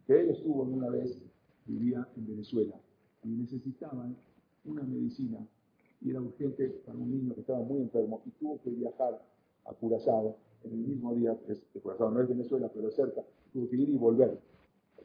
[0.07, 1.23] que él estuvo una vez,
[1.67, 2.81] vivía en Venezuela,
[3.23, 4.17] y necesitaban
[4.65, 5.47] una medicina
[6.01, 9.23] y era urgente para un niño que estaba muy enfermo y tuvo que viajar
[9.67, 13.23] a Curazao en el mismo día, es, Curazao no es Venezuela, pero cerca,
[13.53, 14.39] tuvo que ir y volver.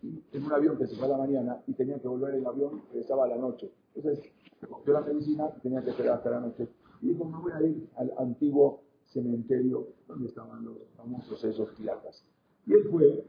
[0.02, 2.82] en un avión que se fue a la mañana y tenía que volver el avión,
[2.92, 3.72] regresaba a la noche.
[3.96, 4.24] Entonces,
[4.70, 6.68] cogió la medicina y tenía que esperar hasta la noche.
[7.02, 12.24] Y dijo, me voy a ir al antiguo cementerio donde estaban los famosos esos piratas.
[12.66, 13.26] Y él fue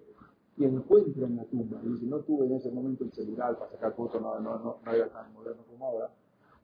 [0.58, 3.70] y encuentra en la tumba, y dice, no tuve en ese momento el celular para
[3.72, 6.10] sacar fotos, no, no, no, no era tan moderno como ahora,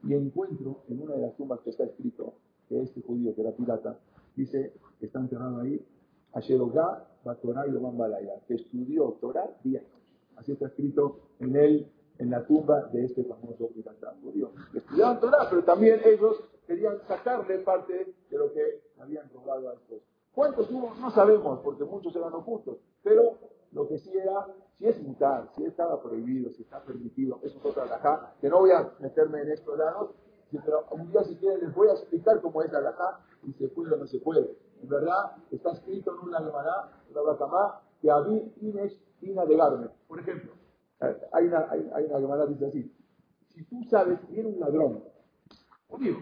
[0.04, 2.34] y encuentro en una de las tumbas que está escrito
[2.68, 3.98] que este judío que era pirata,
[4.36, 5.84] dice que está enterrado ahí,
[6.32, 10.36] Ayerogá, Batorá Balaya, que estudió Torah día y noche.
[10.36, 14.52] Así está escrito en él, en la tumba de este famoso pirata judío.
[14.74, 19.98] Estudiaban Torah, pero también ellos querían sacarle parte de lo que habían robado a estos.
[20.34, 20.94] ¿Cuántos hubo?
[20.94, 23.38] No sabemos, porque muchos eran ocultos, pero
[23.72, 24.46] lo que sí era,
[24.78, 28.60] si es mutar, si estaba prohibido, si está permitido, eso es otra alajá, que no
[28.60, 30.10] voy a meterme en estos lados,
[30.50, 33.68] pero un día si quieren les voy a explicar cómo es la alajá, y se
[33.68, 34.56] puede o no se puede.
[34.82, 39.44] En verdad, está escrito en una llamada, una bacamá, que había Inés Ina.
[40.06, 40.52] Por ejemplo,
[41.32, 42.96] hay una, hay, hay una que dice así,
[43.48, 45.04] si tú sabes, viene un ladrón,
[45.88, 46.16] judío,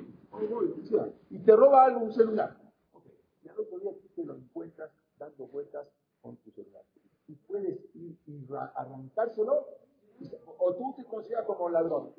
[1.31, 2.57] y te roba algo, un celular,
[2.93, 3.13] okay.
[3.43, 5.89] y al otro día tú te lo encuentras dando vueltas
[6.21, 6.83] con tu celular
[7.31, 9.65] y puedes ir y arrancárselo,
[10.59, 12.13] o tú te consideras como ladrón.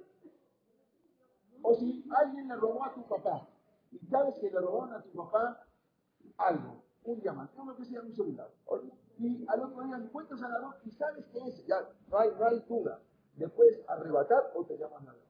[1.61, 3.47] O si alguien le robó a tu papá,
[3.91, 5.67] y sabes que le robaron a tu papá
[6.37, 8.49] algo, un diamante, uno que sea un celular,
[9.19, 12.45] y al otro día encuentras al ladrón y sabes que es, ya no hay, no
[12.47, 13.01] hay duda,
[13.35, 15.21] le puedes arrebatar o te llaman ladrón.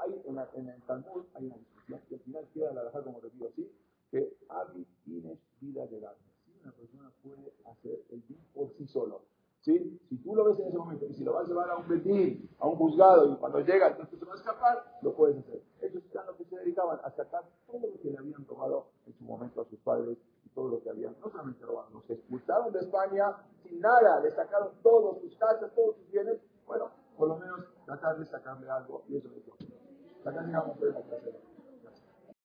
[0.00, 3.20] Hay en, en el Talmud hay una discusión que al final queda la dejar como
[3.20, 3.70] repito así,
[4.10, 6.16] que Abi tienes vida de legal
[6.62, 9.22] una persona puede hacer el bien por sí solo.
[9.60, 10.00] ¿Sí?
[10.08, 11.86] Si tú lo ves en ese momento y si lo vas a llevar a un
[11.86, 15.62] betín, a un juzgado y cuando llega entonces se va a escapar, lo puedes hacer.
[15.82, 19.12] Ellos ya lo que se dedicaban a sacar todo lo que le habían robado en
[19.12, 22.72] su momento a sus padres y todo lo que habían, no solamente robado, los expulsaron
[22.72, 27.36] de España sin nada, le sacaron todos sus casas, todos sus bienes, bueno, por lo
[27.36, 29.80] menos tratar de sacarle algo y eso es lo que.
[30.26, 31.38] Acá llegamos a la tercera.